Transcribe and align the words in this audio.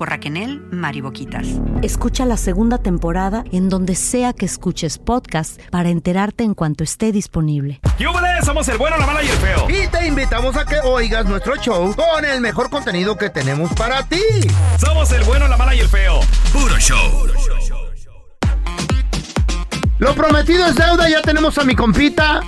por 0.00 0.08
Raquel 0.08 0.62
Mariboquitas. 0.70 1.46
Escucha 1.82 2.24
la 2.24 2.38
segunda 2.38 2.78
temporada 2.78 3.44
en 3.52 3.68
donde 3.68 3.94
sea 3.94 4.32
que 4.32 4.46
escuches 4.46 4.96
podcast 4.96 5.60
para 5.70 5.90
enterarte 5.90 6.42
en 6.42 6.54
cuanto 6.54 6.84
esté 6.84 7.12
disponible. 7.12 7.80
¡Yúbales! 7.98 8.46
Somos 8.46 8.66
el 8.68 8.78
bueno, 8.78 8.96
la 8.96 9.04
mala 9.04 9.22
y 9.22 9.28
el 9.28 9.36
feo. 9.36 9.66
Y 9.68 9.86
te 9.88 10.06
invitamos 10.06 10.56
a 10.56 10.64
que 10.64 10.78
oigas 10.78 11.26
nuestro 11.26 11.54
show 11.56 11.94
con 11.94 12.24
el 12.24 12.40
mejor 12.40 12.70
contenido 12.70 13.18
que 13.18 13.28
tenemos 13.28 13.74
para 13.74 14.02
ti. 14.04 14.22
Somos 14.78 15.12
el 15.12 15.22
bueno, 15.24 15.46
la 15.48 15.58
mala 15.58 15.74
y 15.74 15.80
el 15.80 15.88
feo. 15.88 16.20
Puro 16.50 16.78
show. 16.78 17.26
Lo 19.98 20.14
prometido 20.14 20.64
es 20.64 20.76
deuda, 20.76 21.10
ya 21.10 21.20
tenemos 21.20 21.58
a 21.58 21.64
mi 21.64 21.74
compita 21.74 22.40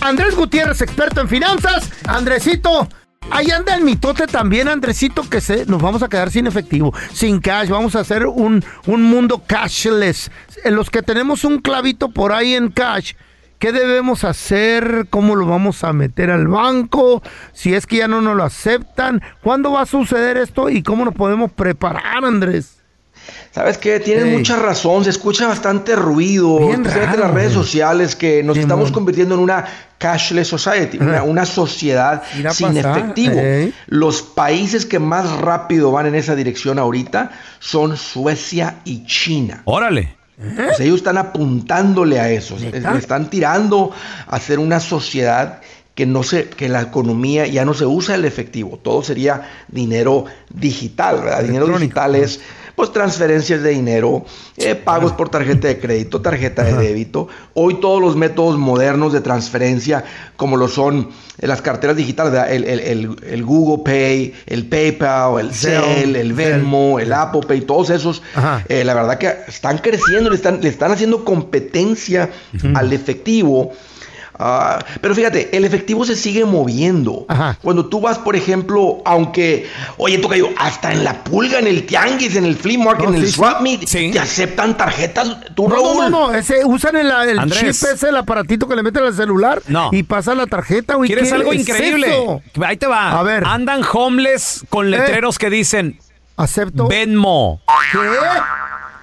Andrés 0.00 0.34
Gutiérrez, 0.34 0.82
experto 0.82 1.20
en 1.20 1.28
finanzas. 1.28 1.88
Andresito, 2.08 2.88
ahí 3.30 3.50
anda 3.50 3.74
el 3.74 3.82
mitote 3.82 4.26
también, 4.26 4.68
Andresito, 4.68 5.28
que 5.28 5.40
se, 5.40 5.66
nos 5.66 5.80
vamos 5.80 6.02
a 6.02 6.08
quedar 6.08 6.30
sin 6.30 6.46
efectivo, 6.46 6.92
sin 7.12 7.40
cash. 7.40 7.68
Vamos 7.68 7.96
a 7.96 8.00
hacer 8.00 8.26
un, 8.26 8.64
un 8.86 9.02
mundo 9.02 9.42
cashless. 9.46 10.30
En 10.64 10.74
los 10.74 10.90
que 10.90 11.02
tenemos 11.02 11.44
un 11.44 11.60
clavito 11.60 12.08
por 12.10 12.32
ahí 12.32 12.54
en 12.54 12.70
cash. 12.70 13.14
¿Qué 13.58 13.72
debemos 13.72 14.24
hacer? 14.24 15.06
¿Cómo 15.08 15.34
lo 15.34 15.46
vamos 15.46 15.82
a 15.82 15.94
meter 15.94 16.30
al 16.30 16.46
banco? 16.46 17.22
Si 17.52 17.74
es 17.74 17.86
que 17.86 17.96
ya 17.96 18.08
no 18.08 18.20
nos 18.20 18.36
lo 18.36 18.44
aceptan. 18.44 19.22
¿Cuándo 19.42 19.72
va 19.72 19.82
a 19.82 19.86
suceder 19.86 20.36
esto 20.36 20.68
y 20.68 20.82
cómo 20.82 21.06
nos 21.06 21.14
podemos 21.14 21.50
preparar, 21.50 22.24
Andrés? 22.24 22.75
¿Sabes 23.50 23.78
qué? 23.78 24.00
Tienes 24.00 24.24
Ey. 24.24 24.36
mucha 24.36 24.56
razón, 24.56 25.04
se 25.04 25.10
escucha 25.10 25.46
bastante 25.46 25.96
ruido, 25.96 26.58
Bien 26.58 26.72
especialmente 26.72 27.14
en 27.14 27.20
las 27.20 27.30
redes 27.30 27.52
sociales, 27.52 28.14
que 28.14 28.42
nos 28.42 28.56
estamos 28.58 28.92
convirtiendo 28.92 29.34
en 29.34 29.40
una 29.40 29.64
cashless 29.98 30.48
society, 30.48 30.98
una, 30.98 31.22
una 31.22 31.46
sociedad 31.46 32.22
sin 32.52 32.74
pasar, 32.74 32.98
efectivo. 32.98 33.40
Los 33.86 34.22
países 34.22 34.84
que 34.84 34.98
más 34.98 35.30
rápido 35.40 35.90
van 35.90 36.06
en 36.06 36.14
esa 36.14 36.34
dirección 36.34 36.78
ahorita 36.78 37.30
son 37.58 37.96
Suecia 37.96 38.76
y 38.84 39.06
China. 39.06 39.62
Órale. 39.64 40.16
Pues 40.36 40.80
ellos 40.80 40.96
están 40.96 41.16
apuntándole 41.16 42.20
a 42.20 42.30
eso, 42.30 42.58
le 42.58 42.98
están 42.98 43.30
tirando 43.30 43.90
a 44.26 44.36
hacer 44.36 44.58
una 44.58 44.80
sociedad 44.80 45.62
que 45.94 46.04
no 46.04 46.22
se, 46.22 46.50
que 46.50 46.68
la 46.68 46.82
economía 46.82 47.46
ya 47.46 47.64
no 47.64 47.72
se 47.72 47.86
usa 47.86 48.16
el 48.16 48.26
efectivo, 48.26 48.78
todo 48.82 49.02
sería 49.02 49.48
dinero 49.66 50.26
digital, 50.50 51.22
¿verdad? 51.22 51.42
Dinero 51.42 51.66
digital 51.66 52.14
es 52.16 52.40
pues 52.76 52.92
transferencias 52.92 53.62
de 53.62 53.70
dinero, 53.70 54.24
eh, 54.58 54.74
pagos 54.74 55.12
por 55.12 55.30
tarjeta 55.30 55.66
de 55.66 55.80
crédito, 55.80 56.20
tarjeta 56.20 56.62
de 56.62 56.72
débito. 56.74 57.26
Hoy 57.54 57.80
todos 57.80 58.00
los 58.02 58.16
métodos 58.16 58.58
modernos 58.58 59.12
de 59.14 59.22
transferencia, 59.22 60.04
como 60.36 60.56
lo 60.58 60.68
son 60.68 61.08
eh, 61.38 61.46
las 61.46 61.62
carteras 61.62 61.96
digitales, 61.96 62.34
el, 62.50 62.64
el- 62.64 62.80
el- 62.80 63.16
el 63.24 63.44
Google 63.44 63.82
Pay, 63.82 64.34
el 64.46 64.66
PayPal, 64.66 65.40
el 65.40 65.52
Zelle, 65.54 66.20
el 66.20 66.32
Venmo, 66.34 67.00
el 67.00 67.12
Apple 67.12 67.40
Pay, 67.48 67.62
todos 67.62 67.88
esos, 67.90 68.22
eh, 68.68 68.84
la 68.84 68.92
verdad 68.94 69.16
que 69.18 69.34
están 69.48 69.78
creciendo, 69.78 70.28
le 70.30 70.36
están, 70.36 70.60
le 70.62 70.68
están 70.68 70.92
haciendo 70.92 71.24
competencia 71.24 72.30
al 72.74 72.92
efectivo. 72.92 73.72
Ah, 74.38 74.84
pero 75.00 75.14
fíjate, 75.14 75.56
el 75.56 75.64
efectivo 75.64 76.04
se 76.04 76.14
sigue 76.14 76.44
moviendo. 76.44 77.24
Ajá. 77.28 77.56
Cuando 77.62 77.86
tú 77.86 78.00
vas, 78.00 78.18
por 78.18 78.36
ejemplo, 78.36 78.98
aunque, 79.04 79.66
oye, 79.96 80.18
toca 80.18 80.36
yo, 80.36 80.48
hasta 80.58 80.92
en 80.92 81.04
la 81.04 81.24
pulga, 81.24 81.58
en 81.58 81.66
el 81.66 81.86
tianguis, 81.86 82.36
en 82.36 82.44
el 82.44 82.54
flea 82.56 82.78
market, 82.78 83.06
No, 83.08 83.14
en 83.14 83.20
el 83.22 83.26
sí, 83.26 83.32
swap 83.32 83.60
meet, 83.62 83.86
Sí. 83.86 84.10
te 84.12 84.18
aceptan 84.18 84.76
tarjetas. 84.76 85.36
Tú, 85.54 85.68
No, 85.68 85.74
Raúl. 85.74 85.96
no, 85.96 86.10
no, 86.10 86.28
no, 86.28 86.34
ese, 86.34 86.64
usan 86.64 86.96
el, 86.96 87.06
el 87.06 87.38
Andrés. 87.38 87.60
chip 87.80 87.88
ese, 87.94 88.08
el 88.10 88.16
aparatito 88.16 88.68
que 88.68 88.76
le 88.76 88.82
meten 88.82 89.04
al 89.04 89.14
celular 89.14 89.62
No. 89.68 89.88
y 89.92 90.02
pasa 90.02 90.34
la 90.34 90.46
tarjeta, 90.46 90.96
güey. 90.96 91.08
¿Quieres 91.08 91.28
¿qué 91.28 91.34
algo 91.34 91.52
es 91.52 91.60
increíble? 91.60 92.08
eso? 92.10 92.42
Ahí 92.64 92.76
te 92.76 92.86
va. 92.86 93.18
A 93.18 93.22
ver. 93.22 93.42
Eh. 93.42 93.46
Andan 93.48 93.82
homeless 93.90 94.64
con 94.68 94.90
letreros 94.90 95.38
que 95.38 95.48
dicen 95.50 95.98
Acepto. 96.36 96.86
Venmo, 96.88 97.62
¿Qué? 97.92 97.98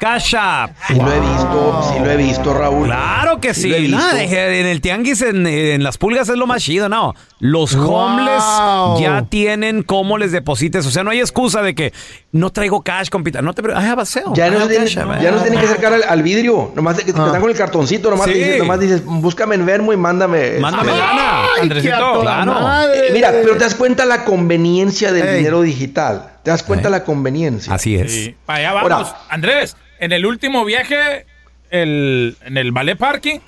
Cash 0.03 0.36
App. 0.38 0.72
Sí 0.86 0.96
lo 0.96 1.09
he 1.09 1.19
visto, 1.22 1.81
sí 1.94 2.00
lo 2.03 2.12
he 2.12 2.18
visto, 2.18 2.53
Raúl. 2.53 2.88
Claro 2.88 3.40
que 3.40 3.53
Sí. 3.53 3.88
Nada, 3.88 4.22
en 4.22 4.66
el 4.66 4.81
tianguis, 4.81 5.22
en, 5.22 5.47
en 5.47 5.81
las 5.81 5.97
pulgas 5.97 6.28
es 6.28 6.36
lo 6.36 6.46
más 6.46 6.62
chido, 6.62 6.90
no. 6.90 7.14
Los 7.40 7.74
Wow. 7.74 7.90
homeless 7.90 8.44
ya 9.00 9.22
tienen 9.30 9.81
cómo 9.84 10.18
les 10.18 10.34
deposites. 10.34 10.86
O 10.86 10.91
sea, 10.91 11.03
no 11.06 11.12
hay 11.12 11.22
excusa 11.22 11.62
de 11.62 11.74
que 11.74 11.94
no 12.33 12.49
traigo 12.49 12.81
cash, 12.81 13.09
compita. 13.09 13.41
No 13.41 13.53
te 13.53 13.63
pre- 13.63 13.73
I 13.73 13.85
have 13.85 14.01
a 14.01 14.05
sale. 14.05 14.25
Ya 14.33 14.49
no, 14.49 14.67
cash 14.67 14.97
app. 14.97 15.21
ya 15.21 15.31
no 15.31 15.38
se 15.38 15.44
tienen 15.44 15.59
que 15.59 15.66
acercar 15.67 15.94
al, 15.94 16.03
al 16.03 16.21
vidrio, 16.23 16.71
nomás 16.75 17.01
que 17.01 17.13
te 17.13 17.19
Ah. 17.21 17.29
dan 17.31 17.39
con 17.39 17.49
el 17.49 17.55
cartoncito, 17.55 18.09
nomás, 18.09 18.27
Sí. 18.27 18.33
dices, 18.33 18.57
nomás 18.57 18.79
dices, 18.79 19.05
búscame 19.05 19.55
en 19.55 19.66
Vermo 19.66 19.94
y 19.94 19.97
mándame. 19.97 20.57
Mándame 20.59 20.89
este, 20.91 20.99
lana, 21.01 21.41
Ay, 21.43 21.47
qué 21.53 21.59
a 21.59 21.61
Andresito. 21.61 22.22
Claro. 22.22 22.93
Eh, 22.93 23.09
Mira, 23.13 23.29
pero 23.31 23.53
te 23.53 23.59
das 23.63 23.75
cuenta 23.75 24.03
la 24.05 24.25
conveniencia 24.25 25.11
del 25.13 25.27
Ey. 25.27 25.38
dinero 25.38 25.61
digital. 25.61 26.31
Te 26.43 26.51
das 26.51 26.63
cuenta 26.63 26.88
Ey. 26.89 26.91
la 26.91 27.03
conveniencia. 27.03 27.73
Así 27.73 27.95
es. 27.95 28.11
Sí, 28.11 28.35
para 28.45 28.59
allá 28.59 28.73
vamos. 28.73 28.91
Ahora. 28.91 29.17
Andrés, 29.29 29.77
en 29.99 30.11
el 30.11 30.25
último 30.25 30.66
viaje, 30.66 31.25
el, 31.69 32.35
en 32.45 32.57
el 32.57 32.72
ballet 32.72 32.97
parking, 32.97 33.39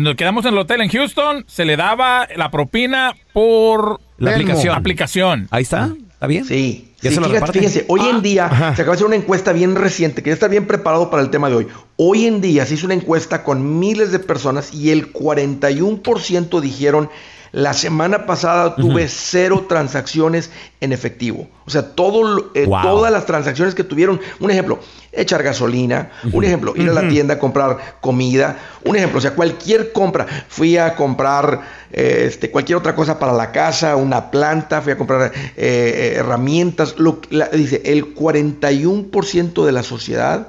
nos 0.00 0.16
quedamos 0.16 0.44
en 0.46 0.54
el 0.54 0.58
hotel 0.58 0.80
en 0.80 0.88
Houston, 0.88 1.44
se 1.46 1.64
le 1.66 1.76
daba 1.76 2.26
la 2.34 2.50
propina 2.50 3.14
por 3.34 4.00
La 4.18 4.30
aplicación. 4.32 4.74
aplicación. 4.74 5.48
Ahí 5.50 5.62
está. 5.62 5.90
¿Está 6.20 6.26
bien? 6.26 6.44
Sí, 6.44 6.92
¿Ya 7.00 7.08
sí, 7.08 7.14
se 7.14 7.20
lo 7.22 7.28
fíjate, 7.28 7.40
reparten? 7.46 7.62
fíjense, 7.62 7.84
hoy 7.88 8.02
en 8.02 8.20
día 8.20 8.44
Ajá. 8.44 8.76
se 8.76 8.82
acaba 8.82 8.92
de 8.94 8.96
hacer 8.96 9.06
una 9.06 9.16
encuesta 9.16 9.54
bien 9.54 9.74
reciente, 9.74 10.22
que 10.22 10.28
ya 10.28 10.34
está 10.34 10.48
bien 10.48 10.66
preparado 10.66 11.08
para 11.08 11.22
el 11.22 11.30
tema 11.30 11.48
de 11.48 11.56
hoy. 11.56 11.66
Hoy 11.96 12.26
en 12.26 12.42
día 12.42 12.66
se 12.66 12.74
hizo 12.74 12.84
una 12.84 12.92
encuesta 12.92 13.42
con 13.42 13.78
miles 13.78 14.12
de 14.12 14.18
personas 14.18 14.74
y 14.74 14.90
el 14.90 15.14
41% 15.14 16.60
dijeron 16.60 17.08
la 17.52 17.72
semana 17.72 18.26
pasada 18.26 18.76
tuve 18.76 19.08
cero 19.08 19.66
transacciones 19.68 20.50
en 20.80 20.92
efectivo. 20.92 21.48
O 21.66 21.70
sea, 21.70 21.82
todo, 21.82 22.50
eh, 22.54 22.66
Wow. 22.66 22.82
todas 22.82 23.12
las 23.12 23.26
transacciones 23.26 23.74
que 23.74 23.82
tuvieron, 23.84 24.20
un 24.38 24.50
ejemplo, 24.50 24.78
echar 25.12 25.42
gasolina, 25.42 26.10
un 26.32 26.44
ejemplo, 26.44 26.74
ir 26.76 26.88
a 26.88 26.92
la 26.92 27.08
tienda 27.08 27.34
a 27.34 27.38
comprar 27.40 27.96
comida, 28.00 28.56
un 28.84 28.94
ejemplo, 28.96 29.18
o 29.18 29.20
sea, 29.20 29.32
cualquier 29.34 29.92
compra. 29.92 30.26
Fui 30.48 30.76
a 30.76 30.94
comprar 30.94 31.60
eh, 31.92 32.26
este, 32.28 32.50
cualquier 32.52 32.78
otra 32.78 32.94
cosa 32.94 33.18
para 33.18 33.32
la 33.32 33.50
casa, 33.50 33.96
una 33.96 34.30
planta, 34.30 34.80
fui 34.80 34.92
a 34.92 34.96
comprar 34.96 35.32
eh, 35.32 35.32
eh, 35.56 36.12
herramientas. 36.18 36.94
Lo, 36.98 37.20
la- 37.30 37.48
dice, 37.48 37.82
el 37.84 38.14
41% 38.14 39.64
de 39.64 39.72
la 39.72 39.82
sociedad, 39.82 40.48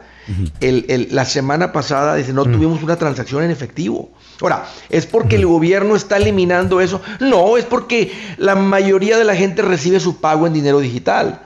el- 0.59 0.86
el- 0.90 1.08
la 1.12 1.26
semana 1.26 1.72
pasada, 1.72 2.16
dice, 2.16 2.34
no 2.34 2.44
tuvimos 2.46 2.82
una 2.84 2.96
transacción 2.96 3.44
en 3.44 3.52
efectivo. 3.52 4.12
Ahora, 4.42 4.66
¿es 4.90 5.06
porque 5.06 5.36
el 5.36 5.46
gobierno 5.46 5.96
está 5.96 6.18
eliminando 6.18 6.82
eso? 6.82 7.02
No, 7.20 7.58
es 7.58 7.66
porque 7.66 8.12
la 8.38 8.56
mayoría 8.56 9.18
de 9.18 9.24
la 9.24 9.36
gente 9.36 9.62
recibe 9.62 10.00
su 10.00 10.20
pago 10.20 10.48
en 10.48 10.54
dinero 10.54 10.80
digital. 10.80 11.42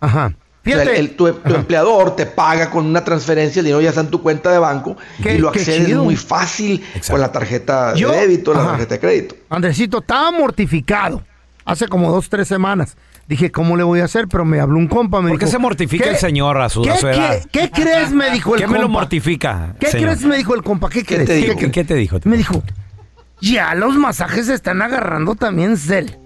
Ajá. 0.00 0.26
O 0.26 0.64
sea, 0.64 0.74
Fíjate. 0.78 1.00
el- 1.00 1.16
tu, 1.16 1.32
tu 1.32 1.48
Ajá. 1.48 1.56
empleador 1.56 2.14
te 2.14 2.24
paga 2.26 2.70
con 2.70 2.86
una 2.86 3.02
transferencia, 3.02 3.60
el 3.60 3.66
dinero 3.66 3.80
ya 3.80 3.88
está 3.88 4.00
en 4.02 4.10
tu 4.10 4.22
cuenta 4.22 4.50
de 4.52 4.58
banco 4.58 4.96
Qué- 5.22 5.34
y 5.34 5.38
lo 5.38 5.48
accedes 5.48 5.96
muy 5.96 6.14
fácil 6.16 6.82
Exacto. 6.94 7.12
con 7.12 7.20
la 7.20 7.32
tarjeta 7.32 7.94
Yo- 7.94 8.10
de 8.12 8.18
débito, 8.20 8.52
la 8.54 8.60
ajá. 8.60 8.70
tarjeta 8.72 8.94
de 8.94 9.00
crédito. 9.00 9.34
Andresito, 9.48 9.98
estaba 9.98 10.30
mortificado 10.30 11.22
hace 11.64 11.88
como 11.88 12.12
dos, 12.12 12.28
tres 12.28 12.46
semanas. 12.46 12.96
Dije, 13.32 13.50
¿cómo 13.50 13.78
le 13.78 13.82
voy 13.82 14.00
a 14.00 14.04
hacer? 14.04 14.28
Pero 14.28 14.44
me 14.44 14.60
habló 14.60 14.76
un 14.76 14.88
compa, 14.88 15.22
me 15.22 15.30
¿Por 15.30 15.38
qué 15.38 15.46
se 15.46 15.56
mortifica 15.56 16.04
¿qué- 16.04 16.10
el 16.10 16.16
señor 16.16 16.60
a 16.60 16.68
su, 16.68 16.82
a 16.82 16.92
¿qué, 16.92 16.98
su 16.98 17.08
edad? 17.08 17.40
qué- 17.50 17.70
qué 17.70 17.70
crees? 17.70 18.10
Me 18.10 18.30
dijo 18.30 18.54
el 18.54 18.58
¿Qué 18.60 18.64
compa. 18.66 18.76
me 18.78 18.82
lo 18.82 18.88
mortifica? 18.90 19.74
¿Qué 19.80 19.86
señor? 19.86 20.10
crees? 20.10 20.24
Me 20.26 20.36
dijo 20.36 20.54
el 20.54 20.62
compa. 20.62 20.90
¿Qué 20.90 21.02
crees? 21.02 21.24
te 21.24 21.34
dijo? 21.36 21.56
¿Qué, 21.56 21.70
qué 21.70 21.82
te 21.84 21.94
dijo? 21.94 22.18
Me 22.24 22.36
dijo, 22.36 22.62
ya 23.40 23.74
los 23.74 23.94
masajes 23.96 24.46
se 24.48 24.54
están 24.54 24.82
agarrando 24.82 25.34
también 25.34 25.78
Cel. 25.78 26.18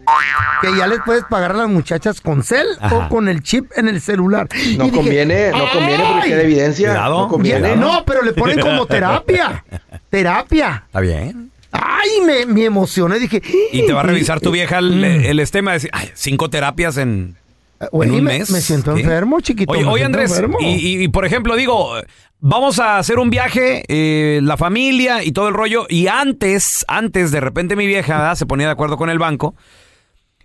Que 0.63 0.77
ya 0.77 0.89
les 0.89 0.99
puedes 1.07 1.23
pagar 1.25 1.53
a 1.53 1.55
las 1.55 1.69
muchachas 1.69 2.21
con 2.21 2.43
Cel 2.43 2.67
Ajá. 2.81 2.97
o 2.97 3.09
con 3.09 3.29
el 3.29 3.43
chip 3.45 3.71
en 3.77 3.87
el 3.87 4.01
celular. 4.01 4.49
No 4.53 4.59
Y 4.61 4.67
dije, 4.77 4.91
conviene, 4.91 5.51
no 5.53 5.71
conviene 5.73 6.05
porque 6.13 6.29
queda 6.29 6.43
evidencia. 6.43 6.89
Cuidado. 6.89 7.19
no 7.21 7.29
conviene. 7.29 7.69
Ya, 7.69 7.77
No, 7.77 8.05
pero 8.05 8.23
le 8.23 8.33
ponen 8.33 8.59
como 8.61 8.85
terapia. 8.87 9.65
Terapia. 10.11 10.83
Está 10.87 11.01
bien. 11.01 11.53
Ay, 11.83 12.11
me, 12.27 12.47
me 12.47 12.65
emocioné. 12.65 13.19
Dije. 13.19 13.43
Y 13.73 13.87
te 13.87 13.93
va 13.93 14.01
a 14.01 14.05
revisar 14.05 14.41
tu 14.41 14.51
vieja 14.51 14.79
el, 14.79 14.97
Mm. 14.97 15.05
el 15.27 15.41
estema 15.41 15.73
de 15.73 15.77
decir, 15.77 15.91
ay, 15.93 16.11
cinco 16.15 16.49
terapias 16.51 16.97
en, 16.97 17.37
en 17.81 17.89
un 17.93 18.25
me- 18.25 18.39
mes. 18.39 18.51
me 18.51 18.61
siento 18.61 18.95
¿Qué? 18.95 19.01
enfermo, 19.03 19.41
chiquito, 19.41 19.73
Oye, 19.73 20.05
Andrés, 20.05 20.43
y, 20.61 20.67
y- 20.67 21.03
y, 21.05 21.09
por 21.09 21.25
ejemplo, 21.27 21.57
digo, 21.57 21.93
vamos 22.41 22.79
a 22.79 22.99
hacer 22.99 23.19
un 23.19 23.31
viaje, 23.31 23.85
eh, 23.89 24.41
la 24.43 24.57
familia 24.57 25.23
y 25.25 25.33
todo 25.33 25.49
el 25.49 25.55
rollo, 25.55 25.87
y 25.89 26.07
antes, 26.07 26.85
antes, 26.89 27.31
de 27.33 27.41
repente 27.41 27.77
mi 27.77 27.87
vieja 27.87 28.17
¿verdad? 28.19 28.35
se 28.37 28.47
ponía 28.47 28.67
de 28.67 28.73
acuerdo 28.73 28.97
con 28.97 29.11
el 29.11 29.19
banco, 29.19 29.55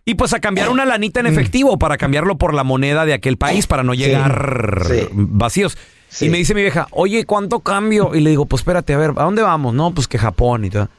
Y 0.04 0.16
pues 0.16 0.34
a 0.34 0.40
cambiar 0.40 0.70
una 0.70 0.84
lanita 0.84 1.20
en 1.20 1.28
efectivo 1.28 1.78
para 1.78 1.96
cambiarlo 1.96 2.36
por 2.40 2.56
la 2.56 2.64
moneda 2.64 3.06
de 3.06 3.14
aquel 3.14 3.38
país 3.38 3.68
para 3.68 3.84
no 3.84 3.94
llegar 3.94 4.82
sí. 4.88 5.08
vacíos. 5.12 5.78
Sí. 6.10 6.26
Y 6.26 6.30
me 6.30 6.40
dice 6.40 6.56
mi 6.56 6.62
vieja, 6.64 6.88
oye, 6.90 7.24
¿cuánto 7.26 7.60
cambio? 7.60 8.16
Y 8.16 8.20
le 8.22 8.32
digo, 8.32 8.48
pues 8.48 8.62
espérate, 8.62 8.94
a 8.96 8.98
ver, 8.98 9.12
¿a 9.12 9.24
dónde 9.24 9.44
vamos? 9.44 9.76
No, 9.76 9.94
pues 9.94 10.08
que 10.08 10.18
Japón 10.18 10.66
y 10.66 10.72
todo. 10.72 10.90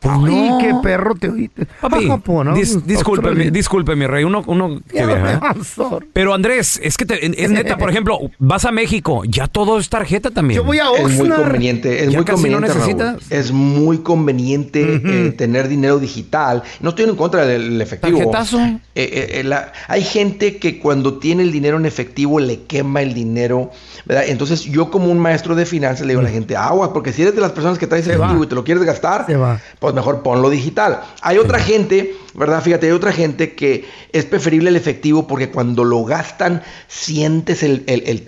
Pues 0.00 0.14
Ay, 0.16 0.48
no. 0.48 0.58
qué 0.58 0.74
perro 0.82 1.14
te 1.14 1.28
oíste. 1.28 1.66
Papi, 1.80 2.06
Japón, 2.08 2.46
¿no? 2.48 2.56
dis- 2.56 2.82
disculpe, 2.84 3.22
mi, 3.22 3.28
Australia. 3.28 3.50
disculpe, 3.50 3.96
mi 3.96 4.06
rey, 4.06 4.24
uno, 4.24 4.42
uno 4.46 4.80
que 4.88 5.04
viaja, 5.06 5.34
¿eh? 5.34 5.98
Pero 6.14 6.32
Andrés, 6.34 6.80
es 6.82 6.96
que 6.96 7.04
te- 7.04 7.42
es 7.44 7.50
neta, 7.50 7.76
por 7.76 7.90
ejemplo, 7.90 8.18
vas 8.38 8.64
a 8.64 8.72
México, 8.72 9.22
ya 9.26 9.46
todo 9.46 9.78
es 9.78 9.88
tarjeta 9.90 10.30
también. 10.30 10.56
Yo 10.60 10.64
voy 10.64 10.78
a 10.78 10.84
Es 10.96 11.16
muy 11.18 11.28
conveniente, 11.28 12.04
es 12.04 12.10
Ya 12.12 12.18
muy 12.18 12.24
casi 12.24 12.48
no 12.48 12.60
conveniente, 12.60 13.04
Raúl. 13.04 13.18
Es 13.28 13.52
muy 13.52 13.98
conveniente 13.98 15.00
eh, 15.04 15.32
tener 15.32 15.68
dinero 15.68 15.98
digital. 15.98 16.62
No 16.80 16.90
estoy 16.90 17.04
en 17.04 17.16
contra 17.16 17.44
del 17.44 17.80
efectivo. 17.80 18.18
Tarjetazo. 18.18 18.58
Eh, 18.60 18.80
eh, 18.94 19.28
eh, 19.40 19.44
la- 19.44 19.72
hay 19.88 20.02
gente 20.02 20.56
que 20.56 20.78
cuando 20.78 21.18
tiene 21.18 21.42
el 21.42 21.52
dinero 21.52 21.76
en 21.76 21.86
efectivo 21.86 22.40
le 22.40 22.62
quema 22.62 23.02
el 23.02 23.14
dinero, 23.14 23.70
¿verdad? 24.06 24.24
Entonces 24.28 24.62
yo 24.64 24.90
como 24.90 25.10
un 25.10 25.18
maestro 25.18 25.54
de 25.54 25.66
finanzas 25.66 26.06
le 26.06 26.12
digo 26.12 26.20
a 26.20 26.24
la 26.24 26.30
gente, 26.30 26.56
agua, 26.56 26.92
porque 26.92 27.12
si 27.12 27.22
eres 27.22 27.34
de 27.34 27.40
las 27.40 27.52
personas 27.52 27.78
que 27.78 27.86
traes 27.86 28.06
efectivo 28.06 28.44
y 28.44 28.46
te 28.46 28.54
lo 28.54 28.64
quieres 28.64 28.82
gastar, 28.84 29.26
Se 29.26 29.36
va. 29.36 29.60
Pues 29.92 29.94
mejor 30.06 30.22
ponlo 30.22 30.50
digital. 30.50 31.00
Hay 31.22 31.38
otra 31.38 31.58
gente, 31.58 32.14
¿verdad? 32.34 32.62
Fíjate, 32.62 32.86
hay 32.86 32.92
otra 32.92 33.12
gente 33.12 33.54
que 33.54 33.88
es 34.12 34.24
preferible 34.24 34.70
el 34.70 34.76
efectivo 34.76 35.26
porque 35.26 35.50
cuando 35.50 35.84
lo 35.84 36.04
gastan 36.04 36.62
sientes 36.88 37.62
el, 37.62 37.84
el, 37.86 38.02
el. 38.06 38.22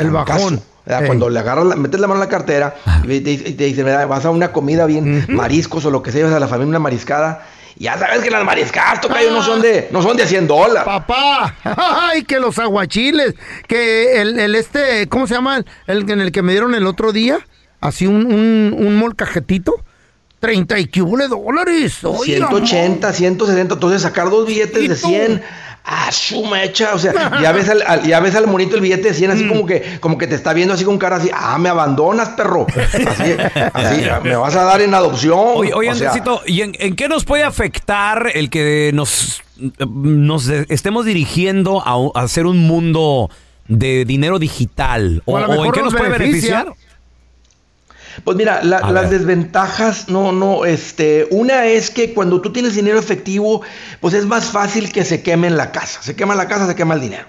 Ey. 1.00 1.06
Cuando 1.06 1.30
le 1.30 1.38
agarras, 1.38 1.64
la- 1.66 1.76
metes 1.76 2.00
la 2.00 2.08
mano 2.08 2.20
en 2.22 2.28
la 2.28 2.30
cartera 2.30 2.74
y 3.04 3.20
te, 3.20 3.36
te 3.36 3.64
dicen, 3.64 3.84
vas 4.08 4.24
a 4.24 4.30
una 4.30 4.50
comida 4.52 4.84
bien, 4.86 5.26
mariscos 5.28 5.84
o 5.84 5.90
lo 5.90 6.02
que 6.02 6.10
sea, 6.10 6.24
vas 6.24 6.34
a 6.34 6.40
la 6.40 6.48
familia 6.48 6.70
una 6.70 6.78
mariscada. 6.80 7.46
Ya 7.76 7.96
sabes 7.98 8.20
que 8.20 8.30
las 8.30 8.44
mariscadas, 8.44 9.00
tocayo, 9.00 9.30
no 9.30 9.42
son 9.42 9.62
de, 9.62 9.88
no 9.92 10.02
son 10.02 10.16
de 10.16 10.26
100 10.26 10.46
dólares. 10.46 10.82
Papá, 10.84 11.54
ay, 11.64 12.22
que 12.24 12.38
los 12.38 12.58
aguachiles, 12.58 13.34
que 13.66 14.20
el, 14.20 14.38
el 14.38 14.54
este, 14.56 15.08
¿cómo 15.08 15.26
se 15.26 15.34
llama? 15.34 15.64
El 15.86 16.08
en 16.10 16.20
el 16.20 16.32
que 16.32 16.42
me 16.42 16.52
dieron 16.52 16.74
el 16.74 16.86
otro 16.86 17.12
día, 17.12 17.38
así 17.80 18.06
un, 18.06 18.26
un, 18.26 18.74
un 18.76 18.96
molcajetito, 18.96 19.76
30 20.42 20.78
y 20.80 20.86
cubole 20.88 21.28
dólares. 21.28 22.02
Oye, 22.02 22.34
180, 22.38 23.12
170, 23.12 23.74
entonces 23.74 24.02
sacar 24.02 24.28
dos 24.28 24.44
billetes 24.44 24.88
de 24.88 24.96
100, 24.96 25.40
ah, 25.84 26.10
su 26.10 26.44
mecha, 26.46 26.94
o 26.94 26.98
sea, 26.98 27.38
ya 27.42 27.52
ves 27.52 27.68
al, 27.68 27.80
al- 27.86 28.02
ya 28.02 28.18
ves 28.18 28.34
al 28.34 28.48
monito 28.48 28.74
el 28.74 28.80
billete 28.82 29.08
de 29.10 29.14
100 29.14 29.30
Mm. 29.30 29.34
así 29.34 29.46
como 29.46 29.66
que, 29.66 29.98
como 30.00 30.18
que 30.18 30.26
te 30.26 30.34
está 30.34 30.52
viendo 30.52 30.74
así 30.74 30.84
con 30.84 30.98
cara 30.98 31.14
así, 31.16 31.30
ah, 31.32 31.56
me 31.60 31.68
abandonas, 31.68 32.30
perro, 32.30 32.66
así, 33.08 33.36
así, 33.72 34.02
me 34.24 34.34
vas 34.34 34.56
a 34.56 34.64
dar 34.64 34.80
en 34.82 34.92
adopción. 34.94 35.38
Oye, 35.54 35.72
oye 35.74 35.90
O 35.90 35.94
sea, 35.94 36.08
Andresito, 36.08 36.40
¿y 36.44 36.62
en, 36.62 36.72
en 36.80 36.96
qué 36.96 37.06
nos 37.06 37.24
puede 37.24 37.44
afectar 37.44 38.32
el 38.34 38.50
que 38.50 38.90
nos, 38.92 39.42
nos 39.86 40.48
estemos 40.48 41.04
dirigiendo 41.04 41.80
a, 41.86 42.20
hacer 42.20 42.46
un 42.46 42.58
mundo 42.66 43.30
de 43.68 44.04
dinero 44.04 44.40
digital? 44.40 45.22
¿O, 45.24 45.38
en 45.38 45.70
qué 45.70 45.82
nos 45.82 45.92
nos 45.92 45.94
puede 46.00 46.10
beneficia. 46.18 46.64
beneficiar? 46.64 46.91
Pues 48.24 48.36
mira, 48.36 48.62
la- 48.62 48.80
las 48.90 49.10
ver. 49.10 49.18
desventajas, 49.20 50.08
no, 50.08 50.32
no, 50.32 50.64
este, 50.64 51.26
una 51.30 51.66
es 51.66 51.90
que 51.90 52.12
cuando 52.14 52.40
tú 52.40 52.52
tienes 52.52 52.74
dinero 52.74 52.98
efectivo, 52.98 53.62
pues 54.00 54.14
es 54.14 54.26
más 54.26 54.46
fácil 54.46 54.92
que 54.92 55.04
se 55.04 55.22
queme 55.22 55.46
en 55.46 55.56
la 55.56 55.72
casa, 55.72 56.02
se 56.02 56.14
quema 56.16 56.34
la 56.34 56.48
casa, 56.48 56.66
se 56.66 56.74
quema 56.74 56.94
el 56.94 57.00
dinero. 57.00 57.24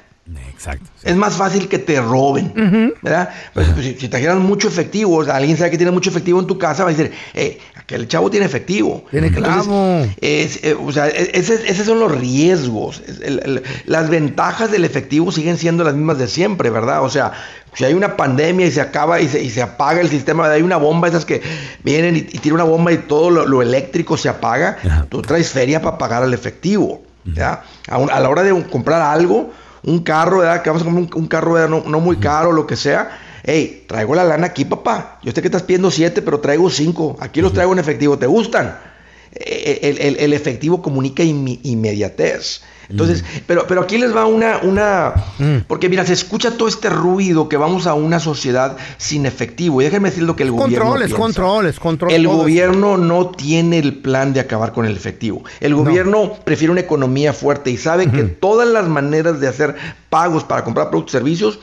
Exacto. 0.49 0.89
Es 1.03 1.15
más 1.17 1.33
fácil 1.33 1.67
que 1.67 1.79
te 1.79 1.99
roben, 1.99 2.93
¿verdad? 3.01 3.29
Pues, 3.53 3.67
pues, 3.73 3.85
si, 3.85 3.95
si 3.99 4.07
trajeran 4.07 4.39
mucho 4.41 4.69
efectivo, 4.69 5.17
o 5.17 5.25
sea, 5.25 5.35
alguien 5.35 5.57
sabe 5.57 5.71
que 5.71 5.77
tiene 5.77 5.91
mucho 5.91 6.09
efectivo 6.09 6.39
en 6.39 6.47
tu 6.47 6.57
casa, 6.57 6.83
va 6.85 6.91
a 6.91 6.93
decir, 6.93 7.11
eh, 7.33 7.59
aquel 7.93 8.07
chavo 8.07 8.29
tiene 8.29 8.45
efectivo. 8.45 9.03
Tiene 9.11 9.31
clavo. 9.31 10.05
es, 10.21 10.63
eh, 10.63 10.75
o 10.79 10.91
sea, 10.91 11.07
e- 11.09 11.31
ese- 11.33 11.69
esos 11.69 11.85
son 11.85 11.99
los 11.99 12.11
riesgos. 12.11 13.01
Es 13.07 13.19
el- 13.21 13.39
el- 13.43 13.63
las 13.85 14.09
ventajas 14.09 14.71
del 14.71 14.83
efectivo 14.85 15.31
siguen 15.31 15.57
siendo 15.57 15.83
las 15.83 15.93
mismas 15.93 16.17
de 16.17 16.27
siempre, 16.27 16.69
¿verdad? 16.69 17.03
O 17.03 17.09
sea, 17.09 17.33
si 17.73 17.85
hay 17.85 17.93
una 17.93 18.15
pandemia 18.17 18.65
y 18.67 18.71
se 18.71 18.81
acaba 18.81 19.21
y 19.21 19.27
se, 19.27 19.43
y 19.43 19.49
se 19.49 19.61
apaga 19.61 20.01
el 20.01 20.09
sistema, 20.09 20.49
hay 20.49 20.61
una 20.61 20.77
bomba, 20.77 21.07
esas 21.07 21.25
que 21.25 21.41
vienen 21.83 22.15
y, 22.15 22.19
y 22.19 22.39
tiran 22.39 22.55
una 22.55 22.63
bomba 22.69 22.91
y 22.91 22.97
todo 22.97 23.29
lo, 23.29 23.45
lo 23.45 23.61
eléctrico 23.61 24.17
se 24.17 24.29
apaga, 24.29 24.77
tú 25.09 25.21
traes 25.21 25.49
feria 25.49 25.81
para 25.81 25.97
pagar 25.97 26.23
al 26.23 26.33
efectivo, 26.33 27.01
¿ya? 27.25 27.63
A, 27.87 27.97
un- 27.97 28.09
a 28.11 28.19
la 28.19 28.29
hora 28.29 28.43
de 28.43 28.63
comprar 28.69 29.01
algo, 29.01 29.51
un 29.83 29.99
carro, 30.03 30.39
¿verdad? 30.39 30.61
Que 30.61 30.69
vamos 30.69 30.81
a 30.83 30.85
comprar 30.85 31.05
un, 31.13 31.21
un 31.21 31.27
carro 31.27 31.53
¿verdad? 31.53 31.69
No, 31.69 31.83
no 31.87 31.99
muy 31.99 32.17
caro, 32.17 32.51
lo 32.51 32.65
que 32.67 32.75
sea. 32.75 33.19
Hey, 33.43 33.85
traigo 33.87 34.15
la 34.15 34.23
lana 34.23 34.47
aquí, 34.47 34.63
papá. 34.65 35.19
Yo 35.21 35.31
sé 35.33 35.41
que 35.41 35.47
estás 35.47 35.63
pidiendo 35.63 35.91
siete, 35.91 36.21
pero 36.21 36.39
traigo 36.39 36.69
cinco. 36.69 37.17
Aquí 37.19 37.41
los 37.41 37.51
traigo 37.53 37.73
en 37.73 37.79
efectivo. 37.79 38.17
¿Te 38.17 38.25
gustan? 38.27 38.77
Eh, 39.33 39.79
El, 39.81 39.97
el- 39.99 40.15
el 40.17 40.33
efectivo 40.33 40.81
comunica 40.81 41.23
inmi- 41.23 41.59
inmediatez. 41.63 42.61
Entonces, 42.89 43.23
pero, 43.47 43.65
pero 43.65 43.81
aquí 43.81 43.97
les 43.97 44.15
va 44.15 44.25
una, 44.25 44.59
una, 44.61 45.13
porque 45.67 45.87
mira, 45.89 46.05
se 46.05 46.13
escucha 46.13 46.51
todo 46.57 46.67
este 46.67 46.89
ruido 46.89 47.47
que 47.49 47.55
vamos 47.57 47.87
a 47.87 47.93
una 47.95 48.19
sociedad 48.19 48.77
sin 48.97 49.25
efectivo. 49.25 49.81
Y 49.81 49.85
déjenme 49.85 50.09
decir 50.09 50.23
lo 50.23 50.35
que 50.35 50.43
el 50.43 50.51
gobierno 50.51 50.79
Controles, 50.85 51.07
piensa. 51.07 51.21
controles, 51.23 51.79
controles. 51.79 52.15
El 52.17 52.27
gobierno 52.27 52.97
no 52.97 53.29
tiene 53.29 53.79
el 53.79 53.99
plan 54.01 54.33
de 54.33 54.41
acabar 54.41 54.73
con 54.73 54.85
el 54.85 54.95
efectivo. 54.95 55.43
El 55.61 55.73
gobierno 55.75 56.33
prefiere 56.43 56.71
una 56.71 56.81
economía 56.81 57.33
fuerte 57.33 57.71
y 57.71 57.77
sabe 57.77 58.11
que 58.11 58.23
todas 58.23 58.67
las 58.67 58.87
maneras 58.87 59.39
de 59.39 59.47
hacer 59.47 59.75
pagos 60.09 60.43
para 60.43 60.63
comprar 60.65 60.89
productos 60.89 61.13
y 61.13 61.17
servicios, 61.17 61.59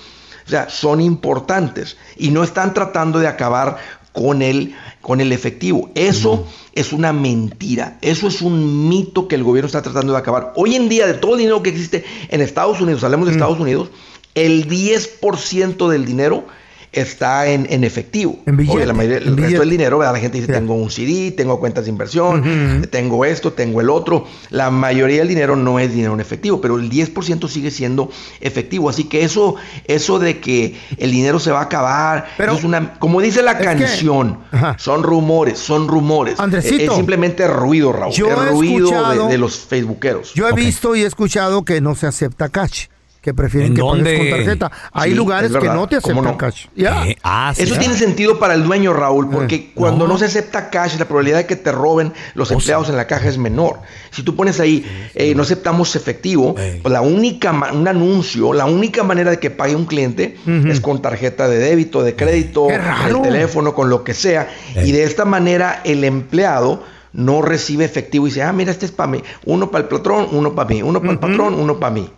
o 0.51 0.53
sea, 0.53 0.69
son 0.69 1.01
importantes 1.01 1.97
y 2.17 2.33
no 2.33 2.43
están 2.43 2.75
tratando 2.75 3.21
de 3.21 3.29
acabar 3.29 3.79
con 4.13 4.43
el, 4.43 4.75
con 5.01 5.21
el 5.21 5.31
efectivo. 5.31 5.91
Eso 5.95 6.45
es 6.73 6.93
una 6.93 7.13
mentira. 7.13 7.99
Eso 8.03 8.27
es 8.27 8.43
un 8.43 8.89
mito 8.89 9.29
que 9.29 9.37
el 9.37 9.45
gobierno 9.45 9.67
está 9.67 9.81
tratando 9.81 10.13
de 10.13 10.19
acabar. 10.19 10.53
Hoy 10.57 10.75
en 10.75 10.89
día, 10.89 11.07
de 11.07 11.15
todo 11.15 11.35
el 11.35 11.39
dinero 11.39 11.63
que 11.63 11.71
existe 11.71 12.05
en 12.31 12.41
Estados 12.41 12.81
Unidos, 12.81 13.05
hablemos 13.05 13.29
de 13.29 13.35
Estados 13.35 13.61
Unidos, 13.61 13.91
el 14.35 14.69
10% 14.69 15.89
del 15.89 16.05
dinero 16.05 16.47
está 16.93 17.47
en, 17.49 17.67
en 17.71 17.85
efectivo. 17.85 18.39
En 18.47 18.57
billete, 18.57 18.77
Oye, 18.79 18.87
la 18.87 18.93
mayoría, 18.93 19.19
el 19.19 19.23
en 19.25 19.29
resto 19.37 19.43
billete. 19.47 19.61
del 19.61 19.71
dinero, 19.71 19.99
¿verdad? 19.99 20.13
la 20.15 20.19
gente 20.21 20.41
dice, 20.41 20.53
tengo 20.53 20.75
un 20.75 20.91
CD, 20.91 21.31
tengo 21.31 21.61
cuentas 21.61 21.85
de 21.85 21.91
inversión, 21.91 22.87
tengo 22.91 23.25
esto, 23.25 23.53
tengo 23.53 23.81
el 23.81 23.91
otro. 23.91 24.27
La 24.51 24.71
mayoría 24.71 25.19
del 25.19 25.29
dinero 25.29 25.55
no 25.57 25.79
es 25.79 25.93
dinero 25.95 26.15
en 26.15 26.21
efectivo, 26.21 26.61
pero 26.61 26.77
el 26.79 26.91
10% 26.91 27.49
sigue 27.49 27.71
siendo 27.71 28.11
efectivo. 28.41 28.91
Así 28.91 29.05
que 29.05 29.23
eso, 29.23 29.55
eso 29.87 30.19
de 30.19 30.41
que 30.41 30.77
el 30.99 31.11
dinero 31.13 31.39
se 31.39 31.51
va 31.53 31.61
a 31.61 31.65
acabar, 31.65 32.27
Pero- 32.37 32.55
es 32.55 32.65
una, 32.65 32.95
como 32.99 33.21
dice 33.21 33.43
la 33.43 33.59
canción, 33.59 34.39
son 34.79 35.03
rumores, 35.03 35.59
son 35.59 35.87
rumores. 35.87 36.41
Andresito, 36.41 36.77
es, 36.83 36.89
es 36.91 36.95
simplemente 36.97 37.47
ruido, 37.47 37.93
Raúl. 37.93 38.13
yo 38.13 38.27
es 38.29 38.33
he 38.33 38.51
ruido 38.51 39.27
de, 39.27 39.33
de 39.33 39.39
los 39.39 39.59
facebookeros. 39.59 40.35
Yo 40.35 40.49
he 40.49 40.53
visto 40.53 40.97
y 40.97 41.03
he 41.03 41.07
escuchado 41.07 41.65
que 41.65 41.81
no 41.81 41.95
se 41.95 42.07
acepta 42.07 42.49
cash, 42.49 42.87
que 43.21 43.35
prefieren 43.35 43.73
¿En 43.73 43.77
que 43.77 43.83
pagues 43.83 44.19
con 44.19 44.31
tarjeta. 44.31 44.73
Hay 44.93 45.11
Sí, 45.11 45.17
lugares 45.17 45.51
es 45.51 45.57
que 45.59 45.67
no 45.67 45.87
te 45.87 46.01
¿Cómo 46.01 46.21
aceptan 46.21 46.33
no? 46.33 46.39
cash. 46.39 46.67
Ya. 46.75 47.07
Eh, 47.07 47.17
ah, 47.23 47.53
sí. 47.55 47.65
Eso 47.65 47.77
tiene 47.77 47.95
sentido 47.95 48.39
para 48.39 48.55
el 48.55 48.65
dueño, 48.65 48.95
Raúl, 48.95 49.29
porque 49.31 49.73
cuando 49.75 50.07
no. 50.07 50.15
no. 50.15 50.19
se 50.19 50.25
acepta 50.25 50.71
cash, 50.71 50.99
la 50.99 51.05
probabilidad 51.05 51.37
de 51.39 51.47
que 51.47 51.57
te 51.57 51.71
roben 51.71 52.13
los 52.35 52.51
empleados 52.51 52.89
en 52.89 52.97
la 52.97 53.07
caja 53.07 53.29
es 53.29 53.37
menor. 53.37 53.81
Si 54.11 54.23
tú 54.23 54.35
pones 54.37 54.59
ahí, 54.59 54.87
eh, 55.15 55.35
no 55.35 55.43
aceptamos 55.43 55.97
efectivo, 55.97 56.55
la 56.85 57.03
única, 57.03 57.53
ma- 57.53 57.73
un 57.73 57.87
anuncio, 57.87 58.53
la 58.55 58.65
única 58.65 59.03
manera 59.03 59.31
de 59.31 59.39
que 59.39 59.51
pague 59.51 59.77
un 59.77 59.85
cliente 59.85 60.37
es 60.67 60.81
con 60.81 61.03
tarjeta 61.03 61.47
de 61.49 61.59
débito, 61.59 62.03
de 62.03 62.17
crédito, 62.17 62.69
el 62.71 63.21
teléfono, 63.23 63.75
con 63.75 63.91
lo 63.91 64.03
que 64.03 64.15
sea. 64.15 64.49
Y 64.83 64.93
de 64.93 65.05
esta 65.05 65.25
manera 65.27 65.83
el 65.85 66.05
empleado 66.05 66.83
no 67.13 67.43
recibe 67.43 67.85
efectivo 67.85 68.27
y 68.27 68.31
dice, 68.31 68.43
ah, 68.45 68.53
mira, 68.53 68.71
este 68.71 68.87
es 68.87 68.93
para 68.93 69.11
mí. 69.11 69.23
Uno 69.45 69.71
para 69.71 69.83
el 69.83 69.89
patrón, 69.89 70.29
uno 70.33 70.55
para 70.55 70.69
mí. 70.71 70.83
Uno 70.83 71.01
para 71.01 71.13
el 71.13 71.19
patrón, 71.19 71.55
uno 71.55 71.79
para 71.79 71.93
mí. 71.93 72.09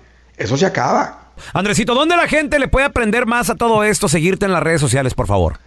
Eso 0.43 0.57
se 0.57 0.67
acaba. 0.67 1.31
Andresito, 1.53 1.95
¿dónde 1.95 2.17
la 2.17 2.27
gente 2.27 2.59
le 2.59 2.69
puede 2.69 2.87
aprender 2.87 3.27
más 3.27 3.49
a 3.49 3.55
todo 3.55 3.85
esto? 3.85 4.09
Seguirte 4.09 4.45
en 4.47 4.53
las 4.53 4.63
redes 4.63 4.81
sociales, 4.81 5.15
por 5.15 5.27
favor. 5.27 5.59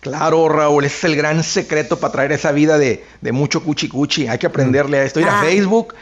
Claro, 0.00 0.48
Raúl, 0.48 0.84
ese 0.84 0.96
es 0.96 1.04
el 1.04 1.16
gran 1.16 1.42
secreto 1.42 1.98
para 1.98 2.12
traer 2.12 2.32
esa 2.32 2.52
vida 2.52 2.76
de, 2.76 3.04
de 3.20 3.32
mucho 3.32 3.62
cuchi 3.62 3.88
cuchi. 3.88 4.28
Hay 4.28 4.38
que 4.38 4.46
aprenderle 4.46 4.98
a 4.98 5.04
esto. 5.04 5.20
Ir 5.20 5.28
a 5.28 5.40
Facebook, 5.40 5.94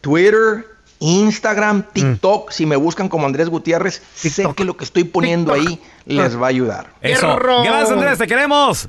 Twitter, 0.00 0.66
Instagram, 1.00 1.82
TikTok. 1.92 2.52
Si 2.52 2.64
me 2.64 2.76
buscan 2.76 3.08
como 3.08 3.26
Andrés 3.26 3.48
Gutiérrez, 3.48 4.02
sé 4.14 4.48
que 4.54 4.64
lo 4.64 4.76
que 4.76 4.84
estoy 4.84 5.04
poniendo 5.04 5.52
TikTok. 5.52 5.68
ahí 5.72 5.82
les 6.06 6.40
va 6.40 6.46
a 6.46 6.50
ayudar. 6.50 6.92
Eso. 7.02 7.36
Gracias, 7.36 7.90
Andrés, 7.90 8.18
te 8.18 8.26
queremos. 8.26 8.88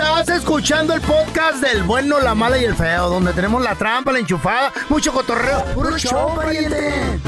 Estás 0.00 0.28
escuchando 0.28 0.94
el 0.94 1.00
podcast 1.00 1.60
del 1.60 1.82
bueno, 1.82 2.20
la 2.20 2.32
mala 2.32 2.56
y 2.56 2.62
el 2.64 2.76
feo, 2.76 3.08
donde 3.10 3.32
tenemos 3.32 3.60
la 3.60 3.74
trampa, 3.74 4.12
la 4.12 4.20
enchufada, 4.20 4.72
mucho 4.88 5.12
cotorreo. 5.12 5.64
¡Puro 5.74 5.98
show, 5.98 6.36
pariente! 6.36 7.18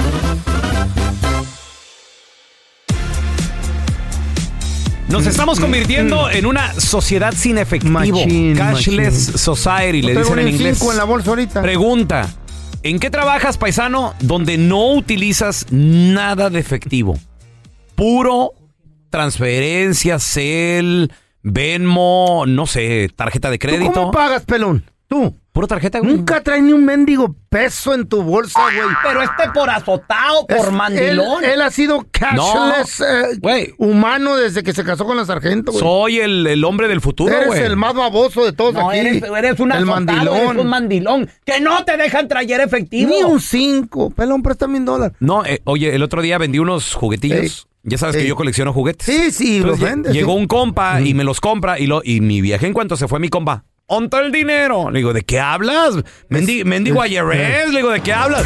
Nos 5.09 5.27
estamos 5.27 5.59
convirtiendo 5.59 6.31
en 6.31 6.47
una 6.47 6.73
sociedad 6.75 7.35
sin 7.37 7.59
efectivo. 7.59 7.93
Machín, 7.93 8.55
Cashless 8.55 9.15
machín. 9.31 9.39
society, 9.39 10.03
No 10.03 10.09
le 10.09 10.15
dicen 10.21 10.39
en 10.39 10.49
inglés. 10.49 10.79
cinco 10.79 10.93
en 10.93 10.99
la 10.99 11.05
bolsa 11.05 11.31
ahorita. 11.31 11.63
Pregunta. 11.63 12.29
¿En 12.85 13.01
qué 13.01 13.11
trabajas, 13.11 13.59
paisano, 13.59 14.15
donde 14.21 14.59
no 14.59 14.93
utilizas 14.93 15.67
nada 15.73 16.51
de 16.51 16.61
efectivo? 16.61 17.19
Puro 17.97 18.53
transferencia, 19.11 20.21
cel, 20.21 21.11
Venmo, 21.43 22.45
no 22.47 22.67
sé, 22.67 23.11
tarjeta 23.15 23.51
de 23.51 23.59
¿Tú 23.59 23.67
crédito. 23.69 23.93
cómo 23.93 24.11
pagas, 24.11 24.45
pelón? 24.45 24.85
Tú. 25.09 25.35
Pura 25.53 25.67
tarjeta, 25.67 25.99
güey. 25.99 26.13
Nunca 26.15 26.41
traes 26.45 26.63
ni 26.63 26.73
un 26.73 26.85
mendigo 26.85 27.35
peso 27.49 27.93
en 27.93 28.07
tu 28.07 28.23
bolsa, 28.23 28.61
güey. 28.63 28.95
Pero 29.03 29.21
este 29.21 29.51
por 29.53 29.69
azotado, 29.69 30.47
Es- 30.49 30.65
Él, 30.97 31.21
él 31.43 31.61
ha 31.61 31.71
sido 31.71 32.07
cashless 32.13 33.01
eh, 33.01 33.37
Güey. 33.41 33.75
humano 33.77 34.37
desde 34.37 34.63
que 34.63 34.73
se 34.73 34.85
casó 34.85 35.05
con 35.05 35.17
la 35.17 35.25
sargento, 35.25 35.73
güey. 35.73 35.83
Soy 35.83 36.19
el, 36.21 36.47
el 36.47 36.65
hombre 36.65 36.87
del 36.87 37.01
futuro, 37.01 37.35
Eres 37.35 37.49
güey. 37.49 37.63
el 37.65 37.77
más 37.77 37.95
baboso 37.95 38.45
de 38.45 38.53
todos 38.53 38.75
No, 38.75 38.91
aquí. 38.91 39.01
eres, 39.01 39.23
eres 39.25 39.59
un 39.59 39.73
El 39.73 39.79
azotado, 39.79 39.87
mandilón. 40.07 40.37
eres 40.37 40.57
un 40.57 40.67
mandilón. 40.69 41.31
Que 41.45 41.61
no 41.61 41.85
te 41.85 41.97
dejan 41.97 42.29
traer 42.29 42.61
efectivo. 42.61 43.11
Ni 43.11 43.25
un 43.25 43.41
cinco. 43.41 44.11
Pelón, 44.11 44.45
préstame 44.45 44.79
un 44.79 44.85
dólar. 44.85 45.13
No, 45.19 45.45
eh, 45.45 45.61
oye, 45.65 45.93
el 45.93 46.05
otro 46.05 46.23
día 46.23 46.39
vendí 46.39 46.61
unos 46.61 46.95
juguetillos. 46.95 47.67
Ya 47.83 47.97
sabes 47.99 48.17
que 48.17 48.27
yo 48.27 48.37
colecciono 48.37 48.73
juguetes. 48.73 49.07
Sí, 49.07 49.31
sí, 49.31 49.57
Entonces, 49.59 49.81
los 49.81 49.91
vendes. 49.91 50.13
Llegó 50.13 50.33
sí. 50.35 50.39
un 50.39 50.47
compa 50.47 51.01
y 51.01 51.15
me 51.15 51.25
los 51.25 51.41
compra 51.41 51.79
y, 51.79 51.87
lo, 51.87 52.03
y 52.05 52.21
mi 52.21 52.41
vieja 52.41 52.67
en 52.67 52.73
cuanto 52.75 52.97
se 52.97 53.09
fue 53.09 53.19
mi 53.21 53.29
compa. 53.29 53.65
¿Dónde 53.89 54.05
está 54.07 54.21
el 54.21 54.31
dinero? 54.33 54.91
Le 54.91 54.99
digo, 55.01 55.13
¿de 55.13 55.23
qué 55.23 55.41
hablas? 55.41 55.97
Mendi- 56.29 56.65
mendigo 56.65 57.03
es- 57.05 57.11
IRS. 57.13 57.71
Le 57.73 57.77
digo, 57.79 57.91
¿de 57.91 58.01
qué 58.01 58.13
hablas? 58.13 58.45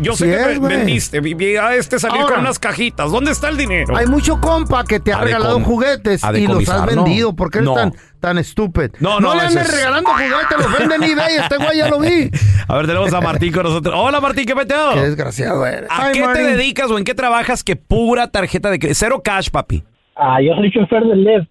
Yo 0.00 0.12
sé 0.14 0.24
Sí 0.26 0.30
que 0.30 0.52
es, 0.52 0.60
vendiste. 0.60 1.20
Vi, 1.20 1.34
vi 1.34 1.56
a 1.56 1.74
este 1.74 1.98
salir 1.98 2.20
Ahora. 2.20 2.34
con 2.36 2.44
unas 2.44 2.58
cajitas. 2.58 3.10
¿Dónde 3.10 3.32
está 3.32 3.48
el 3.48 3.56
dinero? 3.56 3.96
Hay 3.96 4.06
mucho 4.06 4.40
compa 4.40 4.84
que 4.84 5.00
te 5.00 5.12
ha 5.12 5.20
regalado 5.20 5.58
juguetes 5.60 6.22
y 6.34 6.46
los 6.46 6.68
has 6.68 6.86
vendido. 6.86 7.34
¿Por 7.34 7.50
qué 7.50 7.58
eres 7.58 7.68
No. 7.68 7.74
tan, 7.74 7.92
tan 8.20 8.38
estúpido? 8.38 8.90
No, 9.00 9.18
no, 9.18 9.34
le 9.34 9.46
ese 9.46 9.58
andes 9.58 9.68
es- 9.68 9.74
regalando 9.76 10.10
juguetes, 10.10 10.58
los 10.58 10.78
venden 10.78 11.02
en 11.02 11.10
eBay. 11.10 11.36
Este 11.36 11.56
güey 11.56 11.78
ya 11.78 11.88
lo 11.88 11.98
vi. 11.98 12.30
A 12.68 12.76
ver, 12.76 12.86
tenemos 12.86 13.12
a 13.12 13.20
Martín 13.20 13.52
con 13.52 13.62
nosotros. 13.64 13.94
Hola, 13.96 14.20
Martín, 14.20 14.44
¿qué 14.46 14.54
peteo? 14.54 14.92
Qué 14.94 15.00
desgraciado 15.00 15.66
eres. 15.66 15.90
¿A 15.90 16.06
Ay, 16.06 16.12
qué 16.12 16.22
te 16.34 16.42
dedicas 16.44 16.90
o 16.90 16.98
en 16.98 17.04
qué 17.04 17.14
trabajas 17.14 17.64
que 17.64 17.74
pura 17.76 18.30
tarjeta 18.30 18.70
de 18.70 18.78
crédito? 18.78 18.98
Cero 19.00 19.20
cash, 19.24 19.48
papi. 19.50 19.82
Ah, 20.14 20.38
yo 20.40 20.54
soy 20.54 20.70
chofer 20.70 21.02
de 21.04 21.16
Lyft, 21.16 21.48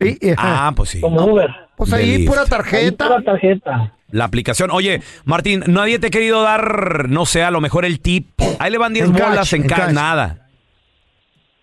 Y- 0.00 0.28
y- 0.30 0.34
Ah, 0.36 0.72
pues 0.74 0.90
sí. 0.90 1.00
como 1.00 1.24
Uber. 1.24 1.48
pues 1.76 1.92
ahí 1.92 2.26
pura 2.26 2.42
Ahí 2.42 2.48
tarjeta. 2.48 3.06
pura 3.08 3.22
tarjeta. 3.22 3.92
La 4.10 4.24
aplicación. 4.24 4.70
Oye, 4.70 5.02
Martín, 5.24 5.64
nadie 5.66 5.98
te 5.98 6.06
ha 6.08 6.10
querido 6.10 6.42
dar, 6.42 7.08
no 7.08 7.26
sé, 7.26 7.42
a 7.42 7.50
lo 7.50 7.60
mejor 7.60 7.84
el 7.84 8.00
tip. 8.00 8.28
Ahí 8.58 8.70
le 8.70 8.78
van 8.78 8.92
10 8.92 9.06
En 9.06 9.12
bolas 9.12 9.52
en 9.52 9.62
cash. 9.66 9.92
nada. 9.92 10.46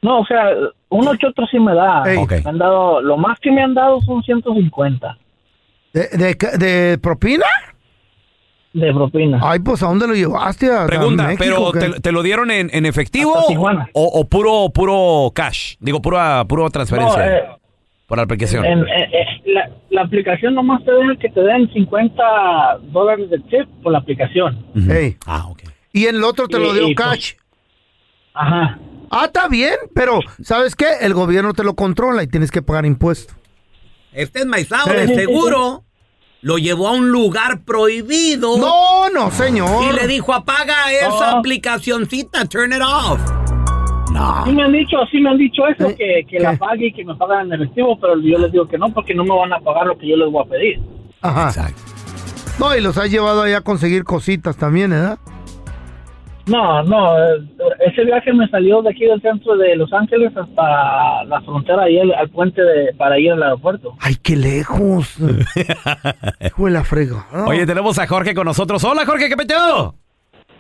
No, 0.01 0.19
o 0.19 0.25
sea, 0.25 0.49
uno 0.89 1.11
que 1.17 1.27
otro 1.27 1.45
sí 1.49 1.57
me 1.59 1.73
da. 1.73 2.03
Ey. 2.05 2.17
Ok. 2.17 2.33
Me 2.43 2.49
han 2.49 2.57
dado, 2.57 3.01
lo 3.01 3.15
más 3.17 3.39
que 3.39 3.49
me 3.51 3.61
han 3.63 3.73
dado 3.73 4.01
son 4.01 4.21
150 4.21 5.17
¿De, 5.93 6.07
de, 6.09 6.57
de 6.57 6.97
propina? 6.97 7.45
de 8.73 8.91
propina. 8.91 9.39
Ay, 9.43 9.59
pues 9.59 9.83
¿a 9.83 9.87
dónde 9.87 10.07
lo 10.07 10.15
llevaste? 10.15 10.71
¿A, 10.71 10.83
a 10.83 10.87
Pregunta, 10.87 11.27
México, 11.27 11.43
¿pero 11.43 11.71
qué? 11.71 11.79
te, 11.93 11.99
te 12.01 12.11
lo 12.11 12.23
dieron 12.23 12.49
en, 12.51 12.69
en 12.73 12.85
efectivo 12.87 13.35
Hasta 13.37 13.47
Tijuana. 13.49 13.87
o, 13.93 14.03
o 14.03 14.27
puro 14.27 14.69
puro 14.73 15.31
cash? 15.33 15.75
Digo, 15.79 16.01
pura, 16.01 16.43
puro 16.45 16.63
no, 16.63 16.69
transferencia 16.71 17.37
eh, 17.37 17.43
por 18.07 18.17
la 18.17 18.23
aplicación. 18.23 18.65
en- 18.65 18.79
eh, 18.87 19.09
eh, 19.11 19.41
la, 19.45 19.69
la 19.89 20.01
aplicación 20.01 20.53
nomás 20.55 20.83
te 20.85 20.91
deja 20.91 21.15
que 21.17 21.29
te 21.29 21.41
den 21.41 21.71
50 21.73 22.23
dólares 22.91 23.29
de 23.29 23.39
tip 23.39 23.67
por 23.81 23.91
la 23.91 23.99
aplicación. 23.99 24.65
Ujú. 24.75 24.91
Ey. 24.91 25.17
Ah, 25.25 25.47
ok. 25.47 25.61
Y 25.93 26.05
el 26.05 26.23
otro 26.23 26.47
te 26.47 26.59
lo 26.59 26.69
Y- 26.71 26.73
dio 26.73 26.87
y, 26.89 26.95
pues, 26.95 27.07
cash. 27.07 27.33
Ajá. 28.33 28.79
Ah, 29.11 29.25
está 29.25 29.47
bien, 29.47 29.75
pero 29.93 30.19
¿sabes 30.41 30.75
qué? 30.75 30.87
El 31.01 31.13
gobierno 31.13 31.53
te 31.53 31.63
lo 31.63 31.75
controla 31.75 32.23
y 32.23 32.27
tienes 32.27 32.49
que 32.51 32.61
pagar 32.63 32.85
impuestos. 32.85 33.35
Este 34.11 34.41
enmaizado 34.41 34.89
Sí. 34.89 34.95
de 35.07 35.15
seguro 35.15 35.83
lo 36.41 36.57
llevó 36.57 36.87
a 36.87 36.91
un 36.93 37.09
lugar 37.09 37.63
prohibido 37.63 38.57
No, 38.57 39.09
no, 39.11 39.29
señor. 39.31 39.85
y 39.85 39.95
le 39.95 40.07
dijo 40.07 40.33
apaga 40.33 40.91
esa 40.91 41.31
No. 41.31 41.37
aplicacioncita, 41.37 42.45
turn 42.45 42.73
it 42.73 42.81
off. 42.81 43.21
Sí 44.45 44.51
me 44.51 44.63
han 44.63 44.71
dicho, 44.71 44.97
sí 45.11 45.19
me 45.21 45.29
han 45.29 45.37
dicho 45.37 45.67
eso, 45.67 45.89
Eh, 45.89 45.95
que, 45.95 46.25
que 46.29 46.39
la 46.39 46.55
pague 46.57 46.87
y 46.87 46.93
que 46.93 47.03
me 47.05 47.15
pagan 47.15 47.47
en 47.47 47.53
efectivo, 47.61 47.97
pero 47.99 48.19
yo 48.19 48.37
les 48.37 48.51
digo 48.51 48.67
que 48.67 48.77
no, 48.77 48.89
porque 48.93 49.13
no 49.13 49.23
me 49.23 49.35
van 49.35 49.53
a 49.53 49.59
pagar 49.59 49.87
lo 49.87 49.97
que 49.97 50.07
yo 50.07 50.17
les 50.17 50.29
voy 50.31 50.43
a 50.45 50.49
pedir. 50.49 50.79
Ajá. 51.21 51.47
Exacto. 51.47 51.81
No, 52.59 52.75
y 52.75 52.81
los 52.81 52.97
has 52.97 53.09
llevado 53.09 53.41
allá 53.41 53.57
a 53.57 53.61
conseguir 53.61 54.03
cositas 54.03 54.57
también, 54.57 54.91
¿verdad? 54.91 55.17
No, 56.45 56.83
no, 56.83 57.17
eh, 57.17 57.39
ese 57.87 58.03
viaje 58.03 58.33
me 58.33 58.47
salió 58.49 58.81
de 58.81 58.89
aquí 58.89 59.05
del 59.05 59.21
centro 59.21 59.55
de 59.55 59.77
Los 59.77 59.91
Ángeles 59.93 60.35
hasta 60.35 61.23
la 61.23 61.41
frontera, 61.41 61.83
ahí 61.83 61.97
al, 61.99 62.13
al 62.13 62.29
puente 62.29 62.61
de, 62.61 62.93
para 62.95 63.17
ir 63.17 63.31
al 63.31 63.41
aeropuerto. 63.43 63.95
Ay, 64.01 64.15
qué 64.21 64.35
lejos. 64.35 65.17
Hijo 66.45 66.65
de 66.65 66.71
la. 66.71 66.83
Oye, 67.47 67.65
tenemos 67.65 67.97
a 67.97 68.07
Jorge 68.07 68.33
con 68.35 68.45
nosotros. 68.45 68.83
Hola, 68.83 69.05
Jorge, 69.05 69.29
¿qué 69.29 69.37
peteo? 69.37 69.95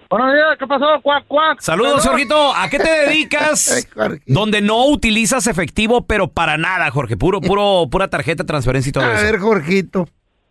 Buenos 0.09 0.33
días, 0.33 0.57
¿qué 0.59 0.67
pasó? 0.67 0.85
Cuac, 1.01 1.25
cuac. 1.27 1.59
Saludos, 1.59 2.05
Jorgito. 2.07 2.53
¿A 2.55 2.69
qué 2.69 2.77
te 2.77 2.89
dedicas? 3.07 3.87
Donde 4.27 4.61
no 4.61 4.85
utilizas 4.87 5.47
efectivo, 5.47 6.05
pero 6.05 6.27
para 6.27 6.57
nada, 6.57 6.91
Jorge. 6.91 7.17
Puro, 7.17 7.41
puro, 7.41 7.87
pura 7.89 8.07
tarjeta, 8.09 8.43
transferencia 8.43 8.89
y 8.89 8.93
todo 8.93 9.05
A 9.05 9.13
eso. 9.13 9.23
ver, 9.23 9.39
Jorgito. 9.39 10.07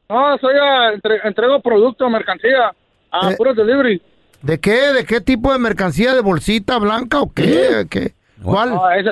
No, 0.09 0.37
soy 0.38 0.54
a, 0.61 0.92
entre- 0.94 1.21
entrego 1.25 1.61
producto, 1.62 2.09
mercancía, 2.11 2.73
a 3.11 3.30
Eh. 3.30 3.37
puros 3.37 3.56
delivery. 3.56 4.02
¿De 4.42 4.59
qué? 4.59 4.92
¿De 4.92 5.04
qué 5.04 5.21
tipo 5.21 5.52
de 5.52 5.59
mercancía? 5.61 6.12
¿De 6.14 6.21
bolsita 6.21 6.78
blanca 6.78 7.21
o 7.21 7.32
qué? 7.32 7.87
¿Qué? 7.88 8.14
¿Cuál? 8.42 8.71
No, 8.71 8.90
eso, 8.90 9.11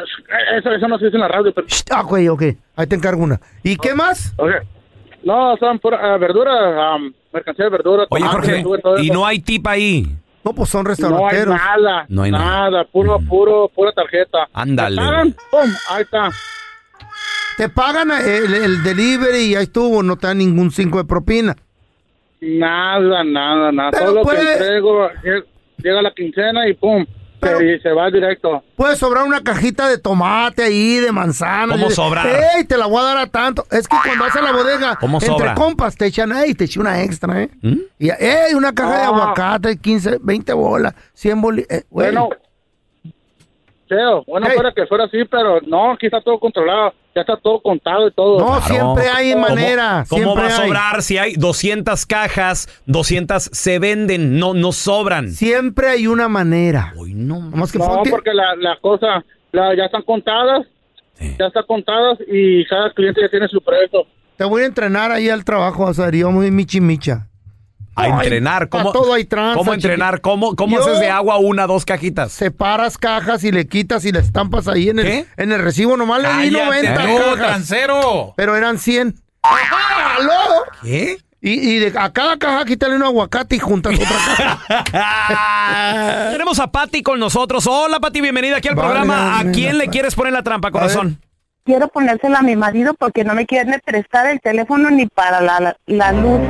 eso, 0.58 0.70
eso 0.72 0.88
no 0.88 0.98
se 0.98 1.04
dice 1.04 1.16
en 1.16 1.20
la 1.22 1.28
radio, 1.28 1.52
pero... 1.54 1.66
Shh, 1.68 1.84
Ah, 1.92 2.02
güey, 2.02 2.26
ok. 2.28 2.42
Ahí 2.74 2.86
te 2.88 2.96
encargo 2.96 3.22
una. 3.22 3.40
¿Y 3.62 3.76
qué 3.76 3.94
más? 3.94 4.34
Ok. 4.36 4.50
No, 5.22 5.56
son 5.58 5.78
pura, 5.78 6.16
eh, 6.16 6.18
verdura, 6.18 6.94
am, 6.94 7.12
mercancía 7.32 7.66
de 7.66 7.70
verdura. 7.70 8.06
Oye, 8.10 8.24
tomate, 8.24 8.62
Jorge, 8.64 9.02
y 9.04 9.10
no 9.10 9.24
hay 9.24 9.38
tip 9.38 9.64
ahí. 9.68 10.06
No, 10.44 10.54
pues 10.54 10.70
son 10.70 10.84
No 10.84 10.88
hay 10.90 10.94
restauranteros. 10.96 11.54
nada, 11.54 12.06
No 12.08 12.22
hay 12.22 12.30
nada. 12.30 12.44
nada, 12.70 12.84
puro, 12.84 13.18
puro, 13.20 13.68
pura 13.74 13.92
tarjeta. 13.92 14.48
Ándale. 14.52 14.96
¿Me 15.00 15.06
pagan? 15.06 15.36
¡Pum! 15.50 15.70
Ahí 15.90 16.02
está. 16.02 16.30
Te 17.58 17.68
pagan 17.68 18.10
el, 18.10 18.54
el 18.54 18.82
delivery 18.82 19.38
y 19.38 19.54
ahí 19.54 19.64
estuvo, 19.64 20.02
no 20.02 20.16
te 20.16 20.28
dan 20.28 20.38
ningún 20.38 20.70
cinco 20.70 20.96
de 20.98 21.04
propina. 21.04 21.54
Nada, 22.40 23.22
nada, 23.22 23.70
nada. 23.70 23.90
Pero 23.90 24.04
Todo 24.06 24.14
lo 24.14 24.30
que 24.30 24.52
entrego, 24.52 25.10
lle- 25.22 25.44
llega 25.78 26.00
la 26.02 26.10
quincena 26.12 26.66
y 26.68 26.74
pum, 26.74 27.04
Pero- 27.40 27.58
se, 27.58 27.78
se 27.80 27.90
va 27.92 28.10
directo. 28.10 28.62
Puede 28.76 28.96
sobrar 28.96 29.24
una 29.24 29.42
cajita 29.42 29.88
de 29.88 29.98
tomate 29.98 30.62
ahí, 30.64 30.96
de 30.98 31.10
manzana. 31.12 31.74
¿Cómo 31.74 31.90
sobrar? 31.90 32.26
¡Ey, 32.56 32.64
te 32.64 32.76
la 32.76 32.86
voy 32.86 33.00
a 33.00 33.04
dar 33.04 33.18
a 33.18 33.26
tanto! 33.26 33.66
Es 33.70 33.88
que 33.88 33.96
cuando 34.04 34.24
vas 34.24 34.36
a 34.36 34.42
la 34.42 34.52
bodega, 34.52 34.96
¿Cómo 34.96 35.16
entre 35.18 35.28
sobra? 35.28 35.54
compas 35.54 35.96
te 35.96 36.06
echan, 36.06 36.32
¡ey, 36.32 36.54
te 36.54 36.64
eché 36.64 36.78
una 36.80 37.02
extra, 37.02 37.42
eh! 37.42 37.50
¿Mm? 37.62 37.74
Y, 37.98 38.10
¡ey, 38.10 38.54
una 38.54 38.72
caja 38.72 38.96
de 38.98 39.02
Ah. 39.02 39.06
aguacate, 39.06 39.76
15, 39.78 40.18
20 40.20 40.52
bolas, 40.52 40.94
100 41.14 41.40
bolas! 41.40 41.64
Eh. 41.68 41.84
Bueno, 41.90 42.28
bueno 44.26 44.46
Hey. 44.48 44.54
fuera 44.54 44.72
que 44.72 44.86
fuera 44.86 45.04
así, 45.04 45.18
pero 45.30 45.60
no, 45.66 45.92
aquí 45.92 46.06
está 46.06 46.20
todo 46.20 46.38
controlado, 46.38 46.92
ya 47.14 47.22
está 47.22 47.36
todo 47.36 47.60
contado 47.60 48.08
y 48.08 48.12
todo. 48.12 48.38
no, 48.38 48.46
Claro. 48.60 48.62
siempre 48.94 49.08
hay 49.08 49.32
¿Cómo- 49.32 49.48
manera. 49.48 50.04
¿Cómo, 50.08 50.22
siempre 50.22 50.42
va 50.44 50.48
a 50.48 50.60
hay. 50.60 50.66
sobrar 50.68 51.02
si 51.02 51.18
hay 51.18 51.34
200 51.34 52.06
cajas, 52.06 52.82
200 52.86 53.42
se 53.52 53.78
venden, 53.78 54.38
no, 54.38 54.54
no 54.54 54.72
sobran? 54.72 55.30
Siempre 55.30 55.88
hay 55.88 56.06
una 56.06 56.28
manera. 56.28 56.92
Uy, 56.96 57.14
no. 57.14 57.40
Nomás 57.50 57.72
que 57.72 57.78
no, 57.78 57.86
ponte- 57.86 58.10
porque 58.10 58.32
la, 58.32 58.54
la 58.56 58.76
cosa 58.80 59.24
la, 59.52 59.74
ya 59.76 59.84
están 59.86 60.02
contadas, 60.02 60.66
Sí. 61.14 61.36
ya 61.38 61.46
están 61.46 61.64
contadas 61.66 62.18
y 62.26 62.64
cada 62.66 62.92
cliente 62.92 63.20
ya 63.20 63.28
tiene 63.28 63.48
su 63.48 63.60
precio. 63.60 64.06
te 64.36 64.44
voy 64.44 64.62
a 64.62 64.66
entrenar 64.66 65.10
ahí 65.12 65.28
al 65.28 65.44
trabajo, 65.44 65.84
o 65.84 65.92
sea, 65.92 66.10
yo 66.10 66.30
muy 66.30 66.50
michi 66.50 66.80
micha. 66.80 67.26
A 67.96 68.06
entrenar, 68.08 68.68
¿cómo, 68.68 68.92
todo 68.92 69.12
hay 69.12 69.24
tranza, 69.24 69.58
¿cómo 69.58 69.74
entrenar? 69.74 70.20
¿Cómo, 70.20 70.54
cómo 70.56 70.76
Yo- 70.76 70.82
haces 70.82 71.00
de 71.00 71.10
agua 71.10 71.38
una, 71.38 71.66
dos 71.66 71.84
cajitas? 71.84 72.32
Separas 72.32 72.96
cajas 72.96 73.44
y 73.44 73.52
le 73.52 73.66
quitas 73.66 74.04
y 74.04 74.12
le 74.12 74.20
estampas 74.20 74.68
ahí 74.68 74.88
en 74.88 75.00
el, 75.00 75.04
¿Qué? 75.06 75.26
en 75.36 75.52
el 75.52 75.60
recibo. 75.60 75.96
Nomás 75.96 76.22
le 76.22 76.28
di 76.28 76.50
¡Cállate, 76.54 76.86
90 76.88 76.94
tú, 77.06 77.16
cajas. 77.18 77.36
transero! 77.36 78.34
Pero 78.36 78.56
eran 78.56 78.78
100. 78.78 79.14
¡Ajá! 79.42 80.16
¡Aló! 80.16 80.64
¿Qué? 80.82 81.18
Y, 81.42 81.52
y 81.52 81.78
de, 81.78 81.98
a 81.98 82.12
cada 82.12 82.36
caja 82.38 82.64
quítale 82.66 82.94
un 82.96 83.02
aguacate 83.02 83.56
y 83.56 83.58
juntas 83.58 83.94
otra 83.94 84.58
caja. 84.68 86.28
Tenemos 86.32 86.58
a 86.60 86.70
Pati 86.70 87.02
con 87.02 87.18
nosotros. 87.18 87.66
Hola, 87.66 87.98
Pati, 87.98 88.20
bienvenida 88.20 88.58
aquí 88.58 88.68
al 88.68 88.74
Vale, 88.74 88.88
programa. 88.88 89.34
¿A 89.34 89.36
vale, 89.38 89.52
quién 89.52 89.72
vale. 89.72 89.84
le 89.86 89.90
quieres 89.90 90.14
poner 90.14 90.32
la 90.32 90.42
trampa, 90.42 90.70
corazón? 90.70 91.18
Quiero 91.64 91.88
ponérsela 91.88 92.38
a 92.38 92.42
mi 92.42 92.56
marido 92.56 92.94
porque 92.94 93.24
no 93.24 93.34
me 93.34 93.46
quiere 93.46 93.78
prestar 93.84 94.26
el 94.26 94.40
teléfono 94.40 94.90
ni 94.90 95.06
para 95.06 95.40
la, 95.40 95.60
la, 95.60 95.76
la 95.86 96.12
luz. 96.12 96.40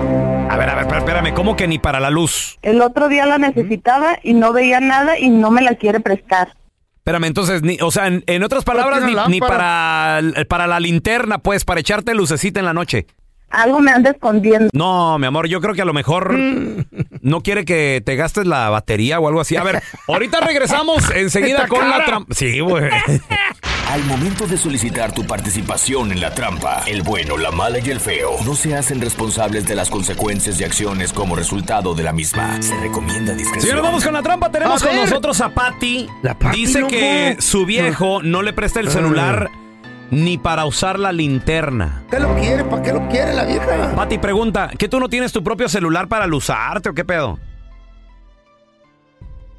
A 0.50 0.56
ver, 0.56 0.68
a 0.68 0.74
ver, 0.74 0.82
espera- 0.84 0.98
espérame, 0.98 1.32
¿cómo 1.34 1.54
que 1.56 1.68
ni 1.68 1.78
para 1.78 2.00
la 2.00 2.10
luz? 2.10 2.58
El 2.62 2.80
otro 2.82 3.08
día 3.08 3.24
la 3.24 3.38
necesitaba 3.38 4.18
y 4.22 4.34
no 4.34 4.52
veía 4.52 4.80
nada 4.80 5.16
y 5.18 5.28
no 5.30 5.50
me 5.52 5.62
la 5.62 5.76
quiere 5.76 6.00
prestar. 6.00 6.54
Espérame, 6.98 7.24
entonces, 7.26 7.62
ni, 7.62 7.78
o 7.80 7.90
sea, 7.90 8.08
en, 8.08 8.24
en 8.26 8.42
otras 8.42 8.64
palabras, 8.64 9.04
tiene 9.04 9.20
ni, 9.28 9.38
para, 9.40 10.20
para 10.48 10.66
la 10.66 10.80
linterna, 10.80 11.38
pues, 11.38 11.64
para 11.64 11.80
echarte 11.80 12.14
lucecita 12.14 12.58
en 12.60 12.66
la 12.66 12.74
noche. 12.74 13.06
Algo 13.48 13.80
me 13.80 13.90
anda 13.92 14.10
escondiendo. 14.10 14.68
No, 14.72 15.18
mi 15.18 15.26
amor, 15.26 15.48
yo 15.48 15.60
creo 15.60 15.74
que 15.74 15.82
a 15.82 15.84
lo 15.84 15.92
mejor 15.92 16.34
no 16.36 17.40
quiere 17.42 17.64
que 17.64 18.02
te 18.04 18.16
gastes 18.16 18.46
la 18.46 18.68
batería 18.70 19.18
o 19.18 19.28
algo 19.28 19.40
así. 19.40 19.56
A 19.56 19.62
ver, 19.64 19.82
ahorita 20.08 20.40
regresamos 20.40 21.10
enseguida 21.14 21.66
con 21.68 21.88
la 21.88 22.04
trampa. 22.04 22.34
Sí, 22.34 22.60
güey. 22.60 22.90
Al 23.90 24.04
momento 24.04 24.46
de 24.46 24.56
solicitar 24.56 25.10
tu 25.10 25.24
participación 25.24 26.12
en 26.12 26.20
la 26.20 26.32
trampa, 26.32 26.84
el 26.86 27.02
bueno, 27.02 27.36
la 27.36 27.50
mala 27.50 27.80
y 27.80 27.90
el 27.90 27.98
feo 27.98 28.36
no 28.44 28.54
se 28.54 28.76
hacen 28.76 29.00
responsables 29.00 29.66
de 29.66 29.74
las 29.74 29.90
consecuencias 29.90 30.60
y 30.60 30.64
acciones 30.64 31.12
como 31.12 31.34
resultado 31.34 31.92
de 31.96 32.04
la 32.04 32.12
misma. 32.12 32.62
Se 32.62 32.78
recomienda 32.78 33.34
discreción. 33.34 33.62
Señores, 33.62 33.82
vamos 33.82 34.04
con 34.04 34.12
la 34.12 34.22
trampa. 34.22 34.48
Tenemos 34.52 34.80
con 34.80 34.94
nosotros 34.94 35.40
a 35.40 35.52
Patty. 35.52 36.06
La 36.22 36.38
Patty, 36.38 36.56
Dice 36.56 36.86
que 36.86 37.36
su 37.40 37.66
viejo 37.66 38.22
no 38.22 38.42
le 38.42 38.52
presta 38.52 38.78
el 38.78 38.90
celular 38.90 39.50
ni 40.12 40.38
para 40.38 40.66
usar 40.66 40.96
la 41.00 41.10
linterna. 41.10 42.04
¿Qué 42.12 42.20
lo 42.20 42.32
quiere? 42.36 42.62
¿Para 42.62 42.82
qué 42.82 42.92
lo 42.92 43.08
quiere 43.08 43.34
la 43.34 43.44
vieja? 43.44 43.92
Pati 43.96 44.18
pregunta, 44.18 44.70
¿que 44.78 44.88
tú 44.88 45.00
no 45.00 45.08
tienes 45.08 45.32
tu 45.32 45.42
propio 45.42 45.68
celular 45.68 46.06
para 46.06 46.32
usarte 46.32 46.90
o 46.90 46.94
qué 46.94 47.04
pedo? 47.04 47.40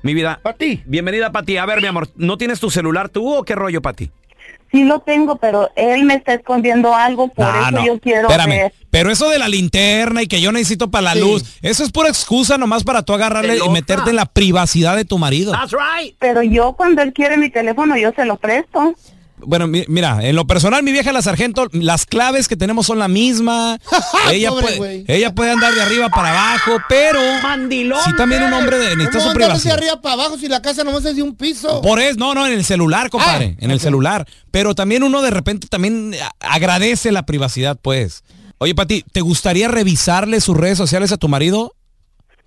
Mi 0.04 0.14
vida. 0.14 0.40
Pati. 0.42 0.84
Bienvenida, 0.86 1.34
Pati. 1.34 1.58
A 1.58 1.66
ver, 1.66 1.82
mi 1.82 1.88
amor, 1.88 2.08
¿no 2.16 2.38
tienes 2.38 2.62
tu 2.62 2.70
celular 2.70 3.10
tú 3.10 3.36
o 3.36 3.44
qué 3.44 3.56
rollo, 3.56 3.82
Pati? 3.82 4.10
Sí 4.72 4.84
lo 4.86 5.00
tengo, 5.00 5.36
pero 5.36 5.70
él 5.76 6.06
me 6.06 6.16
está 6.16 6.34
escondiendo 6.34 6.96
algo, 6.96 7.28
por 7.28 7.46
eso 7.46 7.72
no. 7.72 7.86
yo 7.86 8.00
quiero 8.00 8.30
Espérame. 8.30 8.50
ver. 8.50 8.74
Pero 8.90 9.12
eso 9.12 9.30
de 9.30 9.40
la 9.40 9.48
linterna 9.50 10.22
y 10.22 10.28
que 10.28 10.42
yo 10.42 10.52
necesito 10.52 10.90
para 10.92 11.14
la 11.14 11.16
luz, 11.16 11.44
eso 11.62 11.84
es 11.84 11.92
pura 11.92 12.10
excusa 12.10 12.58
nomás 12.58 12.84
para 12.84 13.04
tú 13.04 13.14
agarrarle 13.14 13.58
y 13.58 13.70
meterte 13.70 14.10
en 14.10 14.16
la 14.16 14.26
privacidad 14.26 14.96
de 14.96 15.06
tu 15.06 15.18
marido. 15.18 15.54
right. 15.54 16.16
Pero 16.20 16.42
yo 16.42 16.74
cuando 16.74 17.02
él 17.02 17.14
quiere 17.14 17.38
mi 17.38 17.50
teléfono, 17.50 17.98
yo 17.98 18.12
se 18.16 18.26
lo 18.26 18.38
presto. 18.38 18.94
Bueno, 19.46 19.68
mi- 19.68 19.86
mira, 19.88 20.20
en 20.28 20.36
lo 20.36 20.46
personal, 20.48 20.84
mi 20.84 20.92
vieja 20.92 21.12
la 21.12 21.22
sargento, 21.22 21.68
las 21.72 22.06
claves 22.06 22.48
que 22.48 22.56
tenemos 22.56 22.86
son 22.88 23.00
la 23.00 23.08
misma. 23.08 23.78
ella, 24.32 24.50
Pobre 24.50 24.62
puede, 24.64 24.78
güey. 24.78 25.06
ella 25.08 25.34
puede 25.36 25.52
andar 25.52 25.74
de 25.74 25.82
arriba 25.82 26.10
para 26.10 26.30
abajo, 26.30 26.78
pero 26.88 27.20
sí 28.06 28.12
también 28.18 28.44
un 28.44 28.54
hombre 28.54 28.78
de, 28.78 28.96
necesita 28.96 29.12
¿Cómo 29.20 29.22
su 29.24 29.30
andas 29.30 29.34
de 29.34 29.46
privacidad. 29.46 29.74
arriba 29.78 30.02
para 30.02 30.14
abajo 30.14 30.38
si 30.38 30.48
la 30.48 30.62
casa 30.62 30.84
nomás 30.84 31.06
es 31.06 31.16
de 31.16 31.24
un 31.24 31.36
piso? 31.36 31.82
Por 31.82 32.00
eso, 32.00 32.18
no, 32.18 32.34
no, 32.34 32.46
en 32.48 32.54
el 32.54 32.66
celular, 32.66 33.10
compadre, 33.10 33.56
Ah, 33.58 33.64
en 33.64 33.72
el 33.72 33.80
celular. 33.80 34.28
Pero 34.52 34.76
también 34.76 35.04
uno 35.04 35.22
de 35.22 35.32
repente 35.32 35.68
también 35.68 36.14
a- 36.22 36.32
agradece 36.54 37.12
la 37.12 37.26
privacidad, 37.26 37.78
pues. 37.82 38.24
Oye, 38.58 38.76
Pati, 38.76 39.04
¿te 39.12 39.22
gustaría 39.22 39.68
revisarle 39.68 40.40
sus 40.40 40.56
redes 40.56 40.78
sociales 40.78 41.12
a 41.12 41.18
tu 41.18 41.28
marido? 41.28 41.74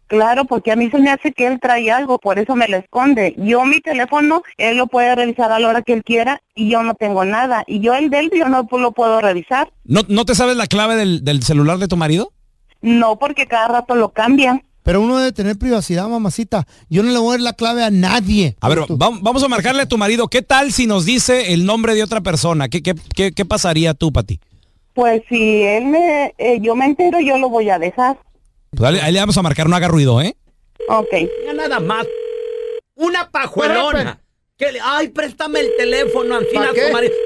Claro, 0.07 0.45
porque 0.45 0.71
a 0.71 0.77
mí 0.77 0.91
se 0.91 0.99
me 0.99 1.11
hace 1.11 1.33
que 1.33 1.47
él 1.47 1.59
trae 1.61 1.91
algo, 1.91 2.19
por 2.19 2.39
eso 2.39 2.55
me 2.55 2.69
lo 2.69 2.77
esconde. 2.77 3.35
Yo 3.39 3.65
mi 3.65 3.81
teléfono, 3.81 4.43
él 4.59 4.77
lo 4.77 4.87
puede 4.87 5.15
revisar 5.15 5.51
a 5.51 5.59
la 5.59 5.69
hora 5.69 5.83
que 5.83 5.95
él 5.95 6.05
quiera 6.05 6.43
y 6.55 6.71
yo 6.71 6.83
no 6.83 6.95
tengo 6.95 7.25
nada. 7.25 7.65
Y 7.67 7.81
yo 7.81 7.95
el 7.95 8.11
del 8.11 8.31
yo 8.31 8.49
no 8.49 8.69
lo 8.71 8.93
puedo 8.93 9.21
revisar. 9.21 9.73
¿No, 9.85 10.03
no 10.09 10.25
te 10.25 10.35
sabes 10.35 10.57
la 10.57 10.67
clave 10.67 10.97
del, 10.97 11.25
del 11.25 11.43
celular 11.43 11.79
de 11.79 11.89
tu 11.89 11.97
marido? 11.97 12.33
No, 12.83 13.19
porque 13.19 13.47
cada 13.47 13.69
rato 13.69 13.95
lo 13.95 14.11
cambian. 14.11 14.63
Pero 14.83 15.01
uno 15.01 15.17
debe 15.17 15.33
tener 15.33 15.57
privacidad, 15.59 16.07
mamacita. 16.07 16.67
Yo 16.91 17.03
no 17.03 17.11
le 17.11 17.19
voy 17.19 17.29
a 17.29 17.31
dar 17.33 17.41
la 17.41 17.53
clave 17.55 17.83
a 17.83 17.91
nadie. 17.91 18.55
A 18.61 18.69
ver, 18.69 18.81
vam- 18.81 19.21
vamos 19.23 19.43
a 19.43 19.49
marcarle 19.49 19.81
a 19.83 19.89
tu 19.89 19.97
marido. 19.97 20.29
¿Qué 20.29 20.43
tal 20.43 20.71
si 20.73 20.87
nos 20.87 21.07
dice 21.07 21.55
el 21.55 21.65
nombre 21.65 21.95
de 21.95 22.03
otra 22.03 22.21
persona? 22.21 22.69
¿Qué, 22.69 22.83
qué, 22.83 22.95
qué, 23.17 23.33
qué 23.33 23.45
pasaría 23.47 23.95
tú, 23.95 24.13
Pati? 24.13 24.39
Pues 24.93 25.23
si 25.31 25.63
él 25.63 25.87
me, 25.87 26.35
eh, 26.37 26.59
yo 26.61 26.77
me 26.77 26.85
entero, 26.85 27.19
yo 27.21 27.39
lo 27.39 27.49
voy 27.49 27.71
a 27.71 27.79
dejar. 27.79 28.19
Pues 28.77 29.03
ahí 29.03 29.13
le 29.13 29.21
vamos 29.21 29.37
a 29.39 29.43
marcar, 29.43 29.69
no 29.69 29.77
haga 29.77 29.89
ruido, 29.89 30.21
¿eh? 30.21 30.37
Ok. 30.89 31.09
Ya 31.47 31.53
nada 31.55 31.81
más. 31.81 32.07
Una 32.97 33.31
pajuelona. 33.31 34.21
Que 34.57 34.71
le- 34.73 34.81
ay, 34.83 35.09
préstame 35.09 35.61
el 35.61 35.71
teléfono, 35.77 36.37
Ancina. 36.37 36.69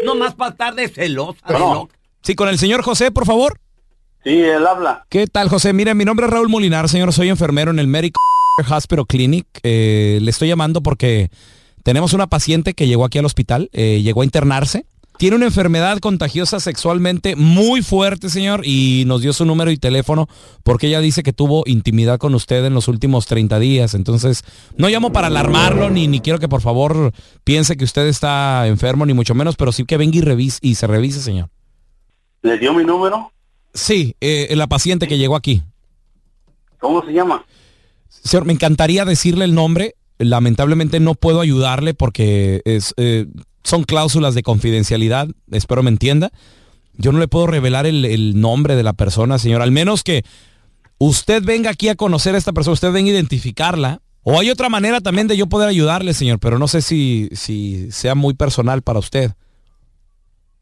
No 0.04 0.14
más 0.14 0.34
para 0.34 0.52
estar 0.52 0.74
de 0.74 0.88
celosa. 0.88 1.38
de 1.46 1.54
No. 1.58 1.74
loca. 1.74 1.94
Sí, 2.22 2.34
con 2.34 2.48
el 2.48 2.58
señor 2.58 2.82
José, 2.82 3.10
por 3.10 3.26
favor. 3.26 3.60
Sí, 4.24 4.40
él 4.40 4.66
habla. 4.66 5.06
¿Qué 5.08 5.26
tal, 5.26 5.48
José? 5.48 5.72
Mire, 5.72 5.94
mi 5.94 6.04
nombre 6.04 6.26
es 6.26 6.32
Raúl 6.32 6.48
Molinar, 6.48 6.88
señor. 6.88 7.12
Soy 7.12 7.28
enfermero 7.28 7.70
en 7.70 7.78
el 7.78 7.86
Medical 7.86 8.20
Hospital 8.70 9.06
Clinic. 9.06 9.46
Eh, 9.62 10.18
le 10.20 10.30
estoy 10.30 10.48
llamando 10.48 10.82
porque 10.82 11.30
tenemos 11.84 12.12
una 12.14 12.26
paciente 12.26 12.74
que 12.74 12.86
llegó 12.86 13.04
aquí 13.04 13.18
al 13.18 13.24
hospital, 13.26 13.70
eh, 13.72 14.00
llegó 14.02 14.22
a 14.22 14.24
internarse. 14.24 14.84
Tiene 15.18 15.34
una 15.34 15.46
enfermedad 15.46 15.98
contagiosa 15.98 16.60
sexualmente 16.60 17.34
muy 17.34 17.82
fuerte, 17.82 18.30
señor, 18.30 18.64
y 18.64 19.02
nos 19.04 19.20
dio 19.20 19.32
su 19.32 19.44
número 19.44 19.72
y 19.72 19.76
teléfono 19.76 20.28
porque 20.62 20.86
ella 20.86 21.00
dice 21.00 21.24
que 21.24 21.32
tuvo 21.32 21.64
intimidad 21.66 22.18
con 22.18 22.36
usted 22.36 22.64
en 22.64 22.72
los 22.72 22.86
últimos 22.86 23.26
30 23.26 23.58
días. 23.58 23.94
Entonces, 23.94 24.44
no 24.76 24.88
llamo 24.88 25.10
para 25.10 25.26
alarmarlo, 25.26 25.90
ni, 25.90 26.06
ni 26.06 26.20
quiero 26.20 26.38
que 26.38 26.48
por 26.48 26.60
favor 26.60 27.12
piense 27.42 27.76
que 27.76 27.82
usted 27.82 28.06
está 28.06 28.68
enfermo, 28.68 29.06
ni 29.06 29.12
mucho 29.12 29.34
menos, 29.34 29.56
pero 29.56 29.72
sí 29.72 29.84
que 29.84 29.96
venga 29.96 30.18
y, 30.18 30.20
revise, 30.20 30.60
y 30.62 30.76
se 30.76 30.86
revise, 30.86 31.20
señor. 31.20 31.48
¿Le 32.42 32.56
dio 32.56 32.72
mi 32.72 32.84
número? 32.84 33.32
Sí, 33.74 34.14
eh, 34.20 34.54
la 34.54 34.68
paciente 34.68 35.08
que 35.08 35.18
llegó 35.18 35.34
aquí. 35.34 35.64
¿Cómo 36.78 37.04
se 37.04 37.12
llama? 37.12 37.44
Señor, 38.08 38.44
me 38.44 38.52
encantaría 38.52 39.04
decirle 39.04 39.46
el 39.46 39.54
nombre. 39.56 39.96
Lamentablemente 40.18 41.00
no 41.00 41.16
puedo 41.16 41.40
ayudarle 41.40 41.92
porque 41.92 42.62
es, 42.64 42.94
eh, 42.96 43.26
son 43.64 43.84
cláusulas 43.84 44.34
de 44.34 44.42
confidencialidad. 44.42 45.28
Espero 45.50 45.82
me 45.82 45.90
entienda. 45.90 46.30
Yo 46.94 47.12
no 47.12 47.18
le 47.18 47.28
puedo 47.28 47.46
revelar 47.46 47.86
el, 47.86 48.04
el 48.04 48.40
nombre 48.40 48.74
de 48.76 48.82
la 48.82 48.92
persona, 48.92 49.38
señor. 49.38 49.62
Al 49.62 49.70
menos 49.70 50.02
que 50.02 50.24
usted 50.98 51.42
venga 51.42 51.70
aquí 51.70 51.88
a 51.88 51.94
conocer 51.94 52.34
a 52.34 52.38
esta 52.38 52.52
persona, 52.52 52.74
usted 52.74 52.92
venga 52.92 53.10
a 53.10 53.14
identificarla. 53.14 54.00
O 54.22 54.38
hay 54.38 54.50
otra 54.50 54.68
manera 54.68 55.00
también 55.00 55.28
de 55.28 55.36
yo 55.36 55.46
poder 55.46 55.68
ayudarle, 55.68 56.12
señor, 56.12 56.38
pero 56.38 56.58
no 56.58 56.68
sé 56.68 56.82
si, 56.82 57.28
si 57.32 57.90
sea 57.92 58.14
muy 58.14 58.34
personal 58.34 58.82
para 58.82 58.98
usted. 58.98 59.32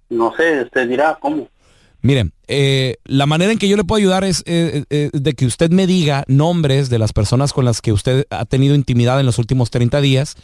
No 0.09 0.32
sé, 0.37 0.62
usted 0.62 0.88
dirá 0.88 1.18
cómo. 1.20 1.48
Miren, 2.02 2.32
eh, 2.46 2.98
la 3.04 3.26
manera 3.26 3.50
en 3.50 3.59
que 3.59 3.68
yo 3.68 3.76
le 3.76 3.82
puedo 3.82 3.98
ayudar 3.98 4.22
es 4.22 4.44
eh, 4.46 4.85
eh, 4.90 5.11
de 5.12 5.32
que 5.32 5.46
usted 5.46 5.70
me 5.70 5.88
diga 5.88 6.24
nombres 6.28 6.88
de 6.90 7.00
las 7.00 7.12
personas 7.12 7.52
con 7.52 7.64
las 7.64 7.80
que 7.80 7.92
usted 7.92 8.26
ha 8.30 8.44
tenido 8.44 8.76
intimidad 8.76 9.18
en 9.18 9.26
los 9.26 9.38
últimos 9.38 9.70
30 9.70 10.00
días. 10.00 10.37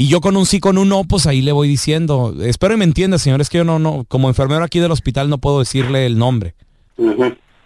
Y 0.00 0.06
yo 0.06 0.20
con 0.20 0.36
un 0.36 0.46
sí, 0.46 0.60
con 0.60 0.78
un 0.78 0.88
no, 0.88 1.02
pues 1.02 1.26
ahí 1.26 1.42
le 1.42 1.50
voy 1.50 1.66
diciendo. 1.66 2.32
Espero 2.40 2.72
y 2.72 2.76
me 2.76 2.84
entienda, 2.84 3.18
señor. 3.18 3.40
Es 3.40 3.50
que 3.50 3.58
yo 3.58 3.64
no, 3.64 3.80
no, 3.80 4.04
como 4.06 4.28
enfermero 4.28 4.62
aquí 4.62 4.78
del 4.78 4.92
hospital 4.92 5.28
no 5.28 5.38
puedo 5.38 5.58
decirle 5.58 6.06
el 6.06 6.16
nombre. 6.16 6.54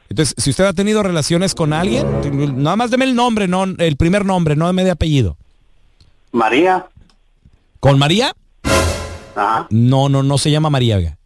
Entonces, 0.08 0.34
si 0.38 0.48
usted 0.48 0.64
ha 0.64 0.72
tenido 0.72 1.02
relaciones 1.02 1.54
con 1.54 1.74
alguien, 1.74 2.06
nada 2.62 2.74
más 2.76 2.90
deme 2.90 3.04
el 3.04 3.14
nombre, 3.14 3.48
no 3.48 3.64
el 3.64 3.96
primer 3.98 4.24
nombre, 4.24 4.56
no 4.56 4.66
deme 4.66 4.82
de 4.82 4.92
apellido. 4.92 5.36
María. 6.32 6.86
¿Con 7.80 7.98
María? 7.98 8.34
Ajá. 9.36 9.66
No, 9.68 10.08
no, 10.08 10.22
no 10.22 10.38
se 10.38 10.50
llama 10.50 10.70
María. 10.70 11.18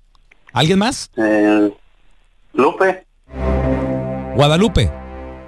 ¿Alguien 0.52 0.80
más? 0.80 1.12
Eh, 1.16 1.72
Lupe. 2.52 3.06
Guadalupe. 4.34 4.90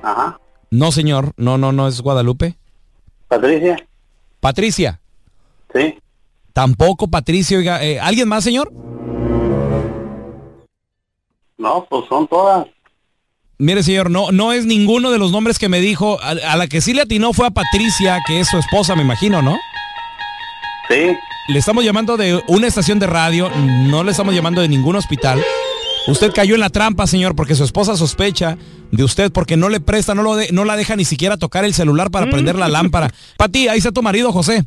Ajá. 0.05 0.39
No, 0.71 0.93
señor. 0.93 1.33
No, 1.37 1.59
no, 1.59 1.73
no 1.73 1.89
es 1.89 2.01
Guadalupe. 2.01 2.57
Patricia. 3.27 3.85
Patricia. 4.39 5.01
Sí. 5.75 5.99
Tampoco 6.53 7.09
Patricia. 7.09 7.59
Oiga, 7.59 7.83
eh, 7.85 8.01
¿alguien 8.01 8.29
más, 8.29 8.45
señor? 8.45 8.73
No, 11.57 11.87
pues 11.89 12.05
son 12.09 12.27
todas. 12.29 12.67
Mire, 13.59 13.83
señor, 13.83 14.11
no, 14.11 14.31
no 14.31 14.53
es 14.53 14.65
ninguno 14.67 15.11
de 15.11 15.19
los 15.19 15.33
nombres 15.33 15.59
que 15.59 15.69
me 15.69 15.81
dijo. 15.81 16.21
A, 16.23 16.31
a 16.31 16.57
la 16.57 16.69
que 16.69 16.81
sí 16.81 16.95
le 16.95 17.03
atinó 17.03 17.33
fue 17.33 17.47
a 17.47 17.51
Patricia, 17.51 18.21
que 18.27 18.41
es 18.41 18.49
su 18.49 18.57
esposa, 18.59 18.95
me 18.95 19.03
imagino, 19.03 19.43
¿no? 19.43 19.57
Sí. 20.89 21.17
Le 21.49 21.59
estamos 21.59 21.85
llamando 21.85 22.17
de 22.17 22.41
una 22.47 22.67
estación 22.67 22.99
de 22.99 23.07
radio, 23.07 23.51
no 23.51 24.05
le 24.05 24.11
estamos 24.13 24.35
llamando 24.35 24.61
de 24.61 24.69
ningún 24.69 24.97
hospital. 24.97 25.43
Usted 26.07 26.33
cayó 26.33 26.55
en 26.55 26.61
la 26.61 26.71
trampa, 26.71 27.07
señor, 27.07 27.35
porque 27.35 27.55
su 27.55 27.65
esposa 27.65 27.97
sospecha 27.97 28.57
de 28.93 29.05
usted 29.05 29.33
porque 29.33 29.57
no 29.57 29.69
le 29.69 29.81
presta, 29.81 30.15
no, 30.15 30.23
lo 30.23 30.37
de- 30.37 30.53
no 30.53 30.65
la 30.65 30.77
deja 30.77 30.95
ni 30.97 31.05
siquiera 31.05 31.37
tocar 31.37 31.65
el 31.65 31.75
celular 31.75 32.11
para 32.11 32.31
prender 32.31 32.55
la 32.57 32.69
lámpara. 32.69 33.11
Pati, 33.37 33.69
ahí 33.69 33.79
está 33.79 33.93
tu 33.93 34.03
marido, 34.03 34.33
José. 34.33 34.65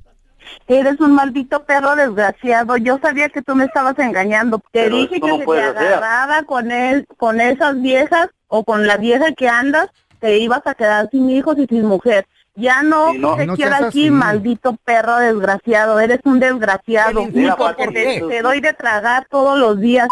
Eres 0.68 1.00
un 1.00 1.14
maldito 1.14 1.64
perro 1.64 1.96
desgraciado. 1.96 2.78
Yo 2.78 3.00
sabía 3.02 3.30
que 3.30 3.42
tú 3.42 3.56
me 3.56 3.66
estabas 3.66 3.98
engañando. 4.00 4.60
Te 4.60 4.84
Pero 4.84 4.96
dije 4.98 5.20
que 5.20 5.28
no 5.28 5.38
si 5.40 5.46
te 5.46 5.62
hacer. 5.62 5.78
agarraba 5.78 6.44
con 6.44 6.72
él, 6.72 7.06
con 7.18 7.42
esas 7.42 7.82
viejas 7.82 8.30
o 8.48 8.64
con 8.64 8.88
la 8.88 8.98
vieja 8.98 9.32
que 9.34 9.48
andas, 9.50 9.88
te 10.20 10.38
ibas 10.38 10.62
a 10.66 10.76
quedar 10.76 11.10
sin 11.12 11.30
hijos 11.30 11.58
y 11.58 11.66
sin 11.68 11.86
mujer. 11.86 12.26
Ya 12.56 12.84
no, 12.84 13.12
Sí, 13.12 13.18
no. 13.20 13.36
te 13.38 13.46
No 13.48 13.56
quiero 13.56 13.76
aquí, 13.76 13.88
así. 14.08 14.12
maldito 14.12 14.76
perro 14.84 15.18
desgraciado. 15.18 16.00
Eres 16.00 16.20
un 16.26 16.40
desgraciado. 16.40 17.26
Mira, 17.34 17.56
porque 17.56 17.86
¿por 17.86 17.94
te, 17.94 18.04
qué? 18.04 18.26
te 18.28 18.42
doy 18.42 18.60
de 18.60 18.74
tragar 18.74 19.26
todos 19.30 19.58
los 19.58 19.80
días. 19.80 20.08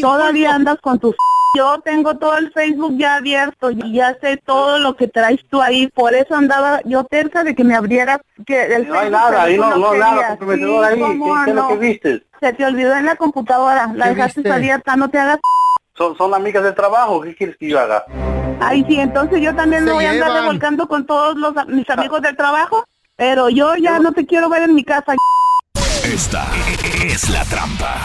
Todavía 0.00 0.54
andas 0.54 0.78
con 0.82 0.98
tus... 0.98 1.14
Yo 1.56 1.80
tengo 1.80 2.16
todo 2.16 2.36
el 2.36 2.52
Facebook 2.52 2.94
ya 2.98 3.16
abierto 3.16 3.70
y 3.70 3.92
ya 3.94 4.16
sé 4.20 4.36
todo 4.36 4.78
lo 4.78 4.96
que 4.96 5.08
traes 5.08 5.40
tú 5.48 5.62
ahí. 5.62 5.88
Por 5.88 6.14
eso 6.14 6.34
andaba 6.34 6.80
yo 6.84 7.04
terca 7.04 7.42
de 7.42 7.54
que 7.54 7.64
me 7.64 7.74
abrieras 7.74 8.20
que 8.46 8.74
el 8.76 8.86
No 8.88 8.98
hay 8.98 9.10
nada, 9.10 9.42
ahí 9.42 9.56
no, 9.56 9.76
no 9.76 9.90
querías. 9.90 10.10
nada 10.14 10.28
comprometedor 10.28 10.84
Sí, 10.86 10.92
ahí. 10.92 10.98
¿Qué, 10.98 11.18
¿cómo 11.18 11.44
qué 11.44 11.50
es 11.50 11.56
lo 11.56 11.68
que 11.68 11.76
viste? 11.76 12.22
Se 12.40 12.52
te 12.52 12.64
olvidó 12.64 12.94
en 12.96 13.06
la 13.06 13.16
computadora, 13.16 13.90
la 13.94 14.08
¿Qué 14.08 14.14
dejaste 14.14 14.40
viste? 14.40 14.52
abierta, 14.54 14.96
no 14.96 15.08
te 15.08 15.18
hagas... 15.18 15.38
Son, 15.96 16.16
son 16.16 16.34
amigas 16.34 16.62
del 16.62 16.74
trabajo. 16.74 17.20
¿Qué 17.22 17.34
quieres 17.34 17.56
que 17.56 17.68
yo 17.68 17.80
haga? 17.80 18.04
Ay, 18.60 18.84
sí, 18.88 19.00
entonces 19.00 19.40
yo 19.40 19.54
también 19.56 19.84
me 19.84 19.92
voy 19.92 20.04
a 20.04 20.10
andar 20.10 20.32
revolcando 20.32 20.86
con 20.86 21.06
todos 21.06 21.36
los 21.36 21.54
mis 21.68 21.88
amigos 21.90 22.22
del 22.22 22.36
trabajo, 22.36 22.84
pero 23.16 23.48
yo 23.48 23.74
ya 23.76 23.98
no 23.98 24.12
te 24.12 24.26
quiero 24.26 24.48
ver 24.48 24.62
en 24.62 24.74
mi 24.74 24.84
casa. 24.84 25.14
Esta 26.04 26.46
es 27.04 27.28
la 27.30 27.44
trampa. 27.44 27.96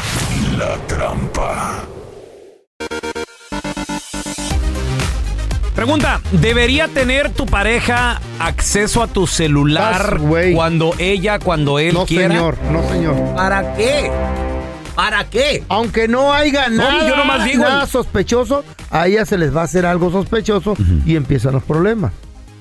La 0.58 0.76
trampa. 0.88 1.83
Pregunta, 5.84 6.22
¿debería 6.32 6.88
tener 6.88 7.30
tu 7.32 7.46
pareja 7.46 8.22
acceso 8.40 9.04
a 9.04 9.08
tu 9.08 9.28
celular 9.28 10.18
cuando 10.56 10.94
ella, 10.98 11.40
cuando 11.40 11.78
él 11.78 11.94
No, 11.94 12.06
quiera? 12.06 12.30
señor, 12.30 12.58
no, 12.72 12.88
señor. 12.88 13.36
¿Para 13.36 13.76
qué? 13.76 14.10
¿Para 14.96 15.30
qué? 15.30 15.62
Aunque 15.68 16.08
no 16.08 16.32
haya 16.32 16.70
nada, 16.70 17.06
yo 17.06 17.18
nomás 17.18 17.44
digo- 17.44 17.66
nada 17.66 17.86
sospechoso, 17.86 18.64
a 18.92 19.08
ella 19.08 19.26
se 19.26 19.38
les 19.38 19.54
va 19.54 19.60
a 19.60 19.64
hacer 19.66 19.86
algo 19.86 20.10
sospechoso 20.10 20.78
y 21.06 21.18
empiezan 21.18 21.52
los 21.52 21.64
problemas. 21.64 22.14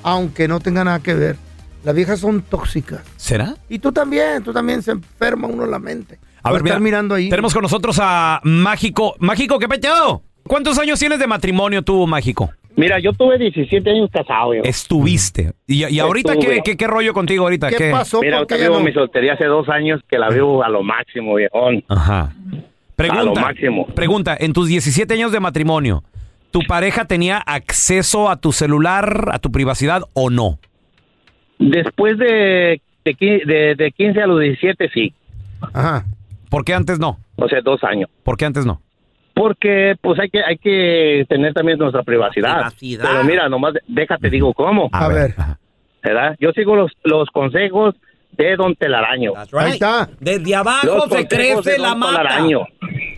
Aunque 0.02 0.48
no 0.48 0.58
tenga 0.58 0.82
nada 0.82 0.98
que 0.98 1.14
ver. 1.14 1.36
Las 1.84 1.94
viejas 1.94 2.18
son 2.18 2.42
tóxicas. 2.42 3.02
¿Será? 3.16 3.54
Y 3.68 3.78
tú 3.78 3.92
también, 3.92 4.42
tú 4.42 4.52
también 4.52 4.82
se 4.82 4.90
enferma 4.90 5.46
uno 5.46 5.64
la 5.64 5.78
mente. 5.78 6.18
A 6.42 6.48
Por 6.48 6.54
ver, 6.54 6.62
mira, 6.64 6.80
mirando 6.80 7.14
ahí. 7.14 7.30
tenemos 7.30 7.54
con 7.54 7.62
nosotros 7.62 8.00
a 8.02 8.40
Mágico. 8.42 9.14
Mágico, 9.20 9.60
¿qué 9.60 9.68
peteado? 9.68 10.24
¿Cuántos 10.44 10.76
años 10.80 10.98
tienes 10.98 11.20
de 11.20 11.28
matrimonio 11.28 11.82
tú, 11.82 12.04
Mágico? 12.08 12.50
Mira, 12.76 12.98
yo 12.98 13.12
tuve 13.12 13.38
17 13.38 13.88
años 13.90 14.10
casado. 14.12 14.54
Yo. 14.54 14.62
Estuviste. 14.64 15.52
¿Y, 15.66 15.84
y 15.86 15.98
ahorita. 15.98 16.36
¿qué, 16.36 16.60
qué, 16.64 16.76
qué 16.76 16.86
rollo 16.86 17.12
contigo 17.12 17.44
ahorita? 17.44 17.68
Mira, 18.20 18.38
ahorita 18.38 18.56
vivo 18.56 18.80
mi 18.80 18.92
soltería 18.92 19.34
hace 19.34 19.44
dos 19.46 19.68
años 19.68 20.00
que 20.08 20.18
la 20.18 20.28
vivo 20.30 20.62
a 20.64 20.68
lo 20.68 20.82
máximo, 20.82 21.34
viejón. 21.34 21.84
Ajá. 21.88 22.32
Pregunta, 22.96 23.20
A 23.20 23.24
lo 23.24 23.34
máximo. 23.34 23.86
Pregunta, 23.86 24.36
en 24.38 24.52
tus 24.52 24.68
17 24.68 25.12
años 25.14 25.32
de 25.32 25.40
matrimonio, 25.40 26.02
¿tu 26.50 26.60
pareja 26.60 27.04
tenía 27.06 27.38
acceso 27.38 28.30
a 28.30 28.36
tu 28.36 28.52
celular, 28.52 29.28
a 29.32 29.38
tu 29.38 29.50
privacidad 29.50 30.02
o 30.14 30.30
no? 30.30 30.58
Después 31.58 32.18
de, 32.18 32.80
de, 33.04 33.42
de, 33.46 33.74
de 33.76 33.92
15 33.92 34.20
a 34.20 34.26
los 34.26 34.40
17, 34.40 34.90
sí. 34.92 35.14
Ajá. 35.72 36.04
¿Por 36.48 36.64
qué 36.64 36.74
antes 36.74 36.98
no? 36.98 37.18
O 37.36 37.48
sea, 37.48 37.60
dos 37.62 37.82
años. 37.84 38.10
¿Por 38.22 38.36
qué 38.36 38.44
antes 38.44 38.66
no? 38.66 38.80
Porque 39.34 39.94
pues 40.00 40.18
hay 40.20 40.28
que 40.28 40.42
hay 40.44 40.58
que 40.58 41.24
tener 41.28 41.54
también 41.54 41.78
nuestra 41.78 42.02
privacidad. 42.02 42.54
Privacidad. 42.56 43.04
Pero 43.10 43.24
mira, 43.24 43.48
nomás 43.48 43.74
déjate 43.88 44.28
digo 44.30 44.52
cómo. 44.52 44.88
A 44.92 45.08
ver. 45.08 45.34
¿Verdad? 46.02 46.36
Yo 46.40 46.50
sigo 46.52 46.76
los, 46.76 46.90
los 47.04 47.28
consejos 47.30 47.94
de 48.32 48.56
Don 48.56 48.74
Telaraño. 48.74 49.32
Ahí 49.58 49.72
está. 49.72 50.08
Desde 50.20 50.54
abajo 50.54 50.86
Los 50.86 51.08
se 51.10 51.28
crece 51.28 51.72
de 51.72 51.78
la 51.78 51.90
Don 51.90 51.98
mata. 52.00 52.16
Telaraño. 52.22 52.60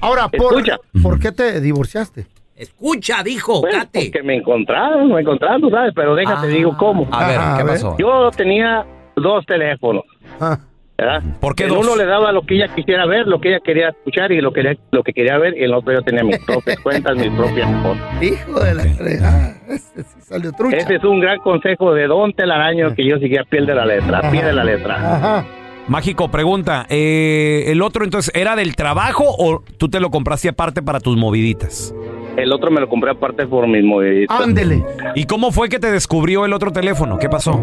Ahora, 0.01 0.29
¿por, 0.29 0.55
Escucha. 0.55 0.77
¿por 1.03 1.19
qué 1.19 1.33
te 1.33 1.61
divorciaste? 1.61 2.27
Escucha, 2.57 3.23
dijo, 3.25 3.63
Pues, 3.63 3.75
Cate. 3.75 4.11
porque 4.13 4.23
me 4.23 4.37
encontraron, 4.37 5.13
me 5.13 5.21
encontraron, 5.23 5.69
¿sabes? 5.71 5.93
Pero 5.95 6.15
déjate 6.15 6.47
digo 6.49 6.77
cómo. 6.77 7.09
A 7.11 7.27
ver, 7.27 7.37
¿qué 7.37 7.43
a 7.43 7.57
ver. 7.57 7.67
pasó? 7.67 7.97
Yo 7.99 8.31
tenía 8.37 8.85
dos 9.17 9.45
teléfonos. 9.47 10.05
Ah. 10.41 10.59
¿Verdad? 10.97 11.23
¿Por 11.41 11.55
qué 11.55 11.65
el 11.65 11.71
dos? 11.71 11.87
uno 11.87 11.97
le 11.97 12.07
daba 12.07 12.33
lo 12.33 12.43
que 12.43 12.57
ella 12.57 12.69
quisiera 12.75 13.07
ver, 13.07 13.27
lo 13.27 13.41
que 13.41 13.49
ella 13.49 13.61
quería 13.61 13.89
escuchar 13.89 14.33
y 14.33 14.41
lo 14.41 14.53
que, 14.53 14.79
lo 14.91 15.03
que 15.03 15.13
quería 15.13 15.39
ver, 15.39 15.57
y 15.59 15.65
el 15.65 15.75
otro 15.75 15.93
yo 15.93 16.03
tenía 16.03 16.23
mis 16.23 16.39
propias 16.45 16.79
cuentas, 16.81 17.17
mis 17.17 17.31
propias 17.31 17.69
cosas. 17.83 18.23
Hijo 18.23 18.61
de 18.61 18.75
la 18.75 18.83
fregada. 18.85 19.57
Ese 19.69 20.03
sí 20.05 20.21
salió 20.21 20.53
trucha. 20.53 20.77
Ese 20.77 20.97
es 20.97 21.05
un 21.05 21.21
gran 21.21 21.39
consejo 21.41 21.93
de 21.95 22.07
Don 22.07 22.33
Telaraño 22.33 22.95
que 22.95 23.05
yo 23.05 23.19
seguía 23.19 23.43
a 23.43 23.45
pie 23.45 23.63
de 23.63 23.75
la 23.75 23.85
letra, 23.85 24.19
a 24.19 24.31
pie 24.31 24.45
de 24.45 24.53
la 24.53 24.65
letra. 24.65 24.95
Ajá. 24.95 25.47
Mágico, 25.87 26.31
pregunta, 26.31 26.87
eh, 26.89 27.65
¿el 27.67 27.83
otro 27.83 28.05
entonces 28.05 28.35
era 28.35 28.57
del 28.57 28.75
trabajo 28.75 29.25
o 29.27 29.63
tú 29.77 29.91
te 29.91 30.01
lo 30.01 30.11
compraste 30.11 30.49
aparte 30.49 30.81
para 30.81 30.99
tus 30.99 31.15
moviditas? 31.15 31.95
El 32.39 32.53
otro 32.53 32.71
me 32.71 32.81
lo 32.81 32.89
compré 32.89 33.11
aparte 33.11 33.47
por 33.47 33.67
mis 33.69 33.85
moviditas. 33.85 34.41
Ándele. 34.41 34.83
¿Y 35.15 35.25
cómo 35.25 35.53
fue 35.53 35.69
que 35.69 35.79
te 35.79 35.93
descubrió 35.93 36.47
el 36.47 36.55
otro 36.55 36.73
teléfono? 36.73 37.19
¿Qué 37.19 37.29
pasó? 37.29 37.61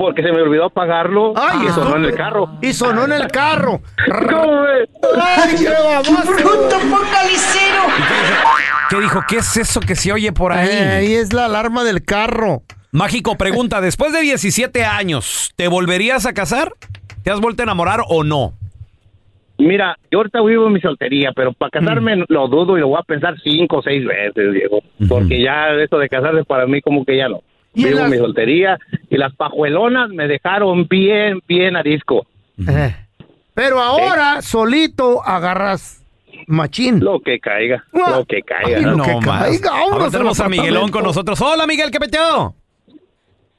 Porque 0.00 0.22
se 0.22 0.32
me 0.32 0.40
olvidó 0.40 0.64
apagarlo 0.64 1.34
Ay, 1.36 1.58
y 1.62 1.66
eso- 1.66 1.84
sonó 1.84 1.96
en 1.96 2.04
el 2.06 2.14
carro. 2.14 2.48
Y 2.62 2.72
sonó 2.72 3.04
en 3.04 3.12
el 3.12 3.28
carro. 3.28 3.82
¿Cómo 4.30 4.62
ves? 4.62 4.88
¡Ay, 5.22 5.54
qué 5.58 5.68
baboso! 5.68 6.32
¿Qué 8.88 8.96
dijo? 9.00 9.20
¿Qué 9.28 9.36
es 9.36 9.56
eso 9.58 9.80
que 9.80 9.94
se 9.94 10.12
oye 10.12 10.32
por 10.32 10.52
ahí? 10.52 10.68
Eh, 10.70 10.88
ahí 10.98 11.12
es 11.14 11.32
la 11.32 11.44
alarma 11.44 11.84
del 11.84 12.02
carro. 12.04 12.62
Mágico, 12.92 13.36
pregunta, 13.36 13.80
después 13.80 14.12
de 14.12 14.20
17 14.22 14.84
años, 14.84 15.52
¿te 15.54 15.68
volverías 15.68 16.24
a 16.26 16.32
casar? 16.32 16.72
¿Te 17.22 17.30
has 17.30 17.40
vuelto 17.40 17.62
a 17.62 17.64
enamorar 17.64 18.00
o 18.08 18.24
no? 18.24 18.54
Mira, 19.58 19.96
yo 20.10 20.18
ahorita 20.20 20.40
vivo 20.40 20.66
en 20.66 20.72
mi 20.72 20.80
soltería, 20.80 21.32
pero 21.36 21.52
para 21.52 21.70
casarme 21.70 22.16
Mm. 22.16 22.24
lo 22.28 22.48
dudo 22.48 22.78
y 22.78 22.80
lo 22.80 22.88
voy 22.88 22.98
a 22.98 23.02
pensar 23.04 23.34
cinco 23.44 23.76
o 23.78 23.82
seis 23.82 24.02
veces, 24.04 24.54
Diego. 24.54 24.78
Porque 25.08 25.40
ya 25.42 25.68
eso 25.74 25.98
de 25.98 26.08
casarse 26.08 26.42
para 26.44 26.66
mí 26.66 26.80
como 26.80 27.04
que 27.04 27.18
ya 27.18 27.28
no. 27.28 27.42
¿Y 27.74 27.82
en 27.84 27.88
Vivo 27.90 28.00
las- 28.00 28.10
mi 28.10 28.16
soltería 28.18 28.78
y 29.08 29.16
las 29.16 29.34
pajuelonas 29.36 30.10
me 30.10 30.26
dejaron 30.28 30.86
bien, 30.88 31.40
bien 31.46 31.76
a 31.76 31.82
disco. 31.82 32.26
Eh. 32.68 32.94
Pero 33.54 33.80
ahora, 33.80 34.42
solito, 34.42 35.22
agarras 35.24 36.02
machín. 36.46 37.00
Lo 37.00 37.20
que 37.20 37.38
caiga, 37.38 37.84
Ah. 37.92 38.16
lo 38.18 38.24
que 38.24 38.42
caiga. 38.42 38.78
Ay, 38.78 38.84
lo 38.84 38.96
no 38.96 39.04
que 39.04 39.14
más. 39.26 39.42
caiga, 39.44 39.70
Ahora 39.78 40.10
tenemos 40.10 40.40
a 40.40 40.48
Miguelón 40.48 40.90
con 40.90 41.04
nosotros. 41.04 41.40
Hola, 41.40 41.66
Miguel, 41.66 41.90
¿qué 41.90 41.98
peteo? 42.00 42.54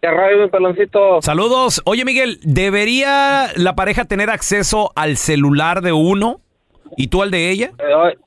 ¿Qué 0.02 0.10
radio, 0.10 0.44
mi 0.44 0.50
peloncito? 0.50 1.22
Saludos. 1.22 1.82
Oye, 1.86 2.04
Miguel, 2.06 2.40
¿debería 2.44 3.50
la 3.56 3.76
pareja 3.76 4.06
tener 4.06 4.30
acceso 4.32 4.92
al 4.96 5.16
celular 5.18 5.82
de 5.82 5.92
uno 5.92 6.42
y 6.98 7.08
tú 7.08 7.22
al 7.22 7.30
de 7.30 7.52
ella? 7.52 7.72
Eh, 7.78 8.18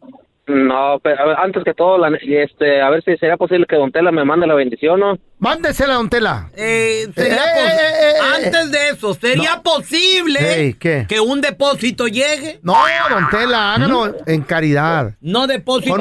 No, 0.46 1.00
pero 1.02 1.22
a 1.22 1.26
ver, 1.26 1.36
antes 1.42 1.64
que 1.64 1.72
todo, 1.72 1.96
la- 1.96 2.18
este, 2.22 2.82
a 2.82 2.90
ver 2.90 3.02
si 3.02 3.16
sería 3.16 3.38
posible 3.38 3.64
que 3.66 3.76
Don 3.76 3.90
Tela 3.90 4.12
me 4.12 4.24
mande 4.26 4.46
la 4.46 4.54
bendición, 4.54 5.00
¿no? 5.00 5.18
Mándesela, 5.38 5.94
don 5.94 6.10
Tela. 6.10 6.50
Eh, 6.54 7.06
sería 7.14 7.44
Eh, 7.44 7.48
eh, 7.56 7.70
eh, 7.70 8.10
eh, 8.10 8.44
Antes 8.44 8.70
de 8.70 8.88
eso, 8.90 9.14
¿sería 9.14 9.62
posible 9.62 10.76
que 10.78 11.20
un 11.20 11.40
depósito 11.40 12.06
llegue? 12.08 12.58
No, 12.62 12.76
don 13.08 13.30
Tela, 13.30 13.74
háganlo 13.74 14.14
en 14.26 14.42
caridad. 14.42 15.14
No 15.22 15.46
depósito. 15.46 15.96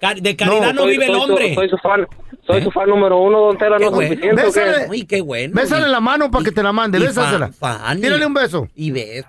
Cari- 0.00 0.20
de 0.22 0.34
caridad 0.36 0.72
no, 0.72 0.82
soy- 0.82 0.92
vive 0.92 1.06
el 1.06 1.12
soy 1.12 1.20
su- 1.20 1.26
hombre. 1.30 1.54
soy 1.54 1.68
su 1.68 1.76
fan, 1.76 2.06
soy 2.46 2.62
su 2.62 2.70
fan 2.70 2.88
número 2.88 3.18
uno, 3.18 3.38
Don 3.40 3.58
Tela, 3.58 3.76
Qué 3.76 3.84
no 3.84 3.90
bueno. 3.90 4.08
suficiente. 4.14 4.86
Uy, 4.88 5.04
qué 5.04 5.20
bueno. 5.20 5.52
Bésale 5.54 5.88
Y- 5.88 5.90
la 5.90 6.00
mano 6.00 6.30
para 6.30 6.42
que 6.44 6.52
te 6.52 6.62
la 6.62 6.72
mande, 6.72 6.98
bésasela. 6.98 7.50
Tírale 8.00 8.24
un 8.26 8.32
beso. 8.34 8.66
Y 8.74 8.90
beso. 8.92 9.28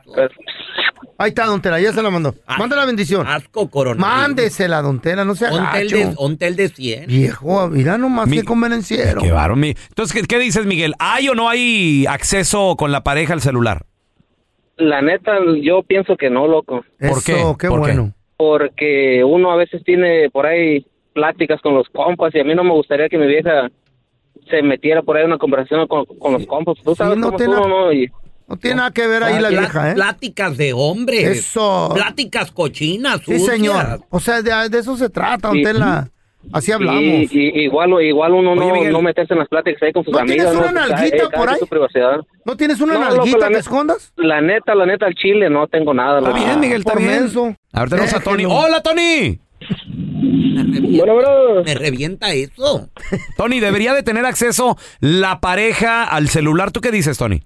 Ahí 1.22 1.30
está, 1.30 1.46
don 1.46 1.62
Tela, 1.62 1.80
ya 1.80 1.94
se 1.94 2.02
la 2.02 2.10
mandó. 2.10 2.34
Manda 2.58 2.76
la 2.76 2.86
bendición. 2.86 3.28
Asco 3.28 3.70
coronel. 3.70 4.00
Mándesela, 4.00 4.82
don 4.82 5.00
Tela, 5.00 5.24
no 5.24 5.36
sea 5.36 5.52
Ontel 5.52 5.84
gacho. 5.90 5.98
de, 5.98 6.14
ontel 6.18 6.56
de 6.56 6.70
100. 6.70 7.08
Viejo, 7.08 7.68
mira 7.70 7.98
nomás 7.98 8.28
Mi- 8.28 8.38
qué 8.38 8.44
convenenciero. 8.44 9.22
Qué 9.22 9.32
bárbaro, 9.32 9.56
mi- 9.56 9.76
Entonces, 9.90 10.14
¿qué, 10.22 10.28
qué 10.28 10.40
dices, 10.40 10.66
Miguel? 10.66 10.94
¿Hay 11.00 11.30
o 11.30 11.36
no 11.36 11.48
hay 11.50 12.06
acceso 12.08 12.76
con 12.78 12.92
la 12.92 13.02
pareja 13.04 13.34
al 13.34 13.42
celular? 13.42 13.84
La 14.78 15.02
neta, 15.02 15.34
yo 15.62 15.84
pienso 15.84 16.18
que 16.18 16.30
no, 16.30 16.48
loco. 16.48 16.84
¿Por 17.00 17.24
qué? 17.24 17.34
Eso, 17.34 17.58
qué 17.58 17.68
¿Por 17.68 17.82
qué? 17.86 17.94
bueno. 17.98 18.14
Porque 18.38 19.24
uno 19.24 19.52
a 19.52 19.56
veces 19.56 19.84
tiene 19.84 20.30
por 20.32 20.48
ahí 20.48 20.86
pláticas 21.14 21.62
con 21.62 21.76
los 21.76 21.88
compas 21.90 22.34
y 22.34 22.40
a 22.40 22.44
mí 22.44 22.56
no 22.56 22.64
me 22.64 22.72
gustaría 22.72 23.08
que 23.10 23.18
mi 23.20 23.28
vieja 23.28 23.70
se 24.50 24.62
metiera 24.64 25.04
por 25.04 25.16
ahí 25.18 25.22
en 25.24 25.28
una 25.30 25.38
conversación 25.38 25.86
con, 25.88 26.06
con 26.06 26.34
los 26.34 26.48
compas. 26.48 26.78
Tú 26.84 26.96
sabes 26.96 27.18
no 27.18 27.28
cómo 27.32 27.38
son, 27.38 27.70
¿no? 27.70 27.94
Y- 27.94 28.10
No 28.52 28.58
tiene 28.58 28.76
nada 28.78 28.92
que 28.92 29.08
ver 29.08 29.24
ahí 29.24 29.40
la 29.42 29.48
vieja, 29.50 29.92
¿eh? 29.92 29.94
Pláticas 29.94 30.58
de 30.58 30.74
hombres. 30.74 31.26
Eso. 31.38 31.90
Pláticas 31.94 32.52
cochinas, 32.52 33.22
Sí, 33.26 33.38
sucias. 33.40 33.56
señor. 33.56 34.02
O 34.10 34.20
sea, 34.20 34.42
de, 34.42 34.70
de 34.70 34.78
eso 34.80 34.98
se 34.98 35.10
trata, 35.10 35.48
don 35.48 35.58
Sí. 35.58 35.64
Tela. 35.64 36.10
Así 36.52 36.72
hablamos. 36.72 37.02
Y, 37.02 37.30
y- 37.32 37.64
igual, 37.64 37.92
igual 38.04 38.34
uno 38.34 38.52
Oye, 38.52 38.60
no, 38.60 38.74
Miguel. 38.74 38.92
no 38.94 39.02
meterse 39.02 39.34
en 39.34 39.40
las 39.40 39.48
pláticas 39.48 39.84
ahí 39.84 39.94
con 39.94 40.04
sus 40.04 40.12
¿No 40.12 40.20
amigas. 40.20 40.48
tienes 40.52 40.54
una 40.70 40.72
Pues, 40.82 40.90
nalguita 40.90 41.18
cada 41.18 41.30
por 41.38 41.50
ahí? 41.50 41.60
su 41.60 41.68
privacidad. 41.68 42.20
¿No 42.44 42.58
tienes 42.58 42.82
una 42.82 42.94
No, 42.96 43.00
nalguita 43.00 43.48
que 43.48 43.58
escondas? 43.58 44.12
La 44.18 44.42
neta, 44.42 44.76
la 44.76 44.86
neta, 44.86 45.06
al 45.06 45.14
chile 45.16 45.50
no 45.50 45.68
tengo 45.68 45.94
nada. 45.94 46.20
Está 46.20 46.34
bien, 46.34 46.60
Miguel, 46.60 46.80
está 46.80 46.94
por 46.94 47.02
bien. 47.02 47.14
menso. 47.22 47.56
A 47.72 47.80
ver, 47.82 47.90
tenemos 47.90 48.14
a 48.16 48.20
Tony. 48.20 48.46
¡Hola, 48.46 48.82
Tony! 48.82 49.40
Me 49.62 50.64
revienta, 50.64 51.14
me 51.66 51.74
revienta 51.76 52.34
eso. 52.34 52.90
Tony, 53.38 53.60
¿debería 53.60 53.94
de 53.94 54.04
tener 54.04 54.26
acceso 54.26 54.78
la 55.00 55.40
pareja 55.40 56.04
al 56.04 56.28
celular? 56.28 56.72
¿Tú 56.72 56.82
qué 56.82 56.92
dices, 56.92 57.18
Tony? 57.18 57.44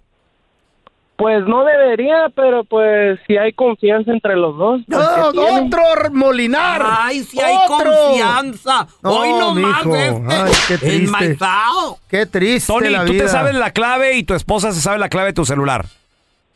Pues 1.17 1.45
no 1.47 1.63
debería, 1.63 2.25
pero 2.35 2.65
pues 2.65 3.19
si 3.25 3.37
hay 3.37 3.53
confianza 3.53 4.11
entre 4.11 4.35
los 4.35 4.57
dos. 4.57 4.81
No, 4.87 4.97
otro 4.99 5.81
Molinar. 6.11 6.81
Ay, 6.85 7.23
si 7.23 7.39
hay 7.39 7.55
Otro. 7.55 7.89
confianza. 7.89 8.85
Hoy 9.01 9.29
no 9.29 9.55
más 9.55 9.85
mijo. 9.85 9.95
este. 9.95 10.23
Ay, 10.33 10.51
qué 10.67 10.77
triste. 10.77 11.05
enmaizao. 11.05 11.97
Qué 12.09 12.25
triste 12.25 12.71
Tony, 12.73 12.89
la 12.89 13.05
tú 13.05 13.13
vida. 13.13 13.23
te 13.25 13.29
sabes 13.29 13.55
la 13.55 13.71
clave 13.71 14.17
y 14.17 14.23
tu 14.23 14.33
esposa 14.33 14.73
se 14.73 14.81
sabe 14.81 14.97
la 14.99 15.07
clave 15.07 15.27
de 15.27 15.33
tu 15.33 15.45
celular. 15.45 15.85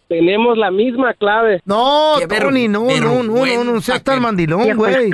Tenemos 0.10 0.58
la 0.58 0.72
misma 0.72 1.13
clave. 1.13 1.62
No, 1.65 2.15
Qué 2.19 2.26
ver- 2.26 2.43
Tony, 2.43 2.67
no, 2.67 2.86
no, 3.00 3.24
no, 3.24 3.45
no, 3.45 3.63
no 3.63 3.82
seas 3.82 4.04
tan 4.04 4.22
mandilón, 4.22 4.76
güey. 4.76 5.10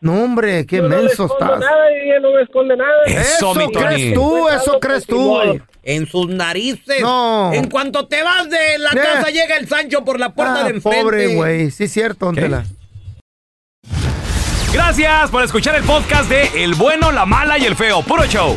No, 0.00 0.22
hombre, 0.24 0.66
qué 0.66 0.80
no 0.82 0.88
menso 0.90 1.24
escondo 1.24 1.44
estás. 1.54 1.60
nada 1.60 1.90
y 1.92 2.08
ella 2.10 2.20
no 2.20 2.32
me 2.32 2.42
esconde 2.42 2.76
nada. 2.76 3.04
Eso, 3.06 3.54
mi 3.54 3.72
Tony. 3.72 3.86
crees 3.86 4.14
tú, 4.14 4.48
eso 4.48 4.78
crees 4.80 5.06
tú. 5.06 5.60
En 5.82 6.06
sus 6.06 6.28
narices. 6.28 7.00
No. 7.00 7.52
En 7.54 7.70
cuanto 7.70 8.06
te 8.06 8.22
vas 8.22 8.50
de 8.50 8.78
la 8.78 8.90
Eh. 8.90 8.96
casa, 8.96 9.30
llega 9.30 9.56
el 9.56 9.68
Sancho 9.68 10.04
por 10.04 10.18
la 10.20 10.34
puerta 10.34 10.60
Ah, 10.60 10.64
de 10.64 10.70
enfrente. 10.70 11.02
pobre 11.02 11.34
güey, 11.34 11.70
sí 11.70 11.84
es 11.84 11.92
cierto, 11.92 12.26
don 12.26 12.34
Tela. 12.34 12.64
Gracias 14.72 15.30
por 15.30 15.42
escuchar 15.42 15.74
el 15.76 15.84
podcast 15.84 16.28
de 16.28 16.64
El 16.64 16.74
Bueno, 16.74 17.10
la 17.12 17.24
Mala 17.24 17.56
y 17.58 17.64
el 17.64 17.76
Feo. 17.76 18.02
Puro 18.02 18.26
show. 18.26 18.56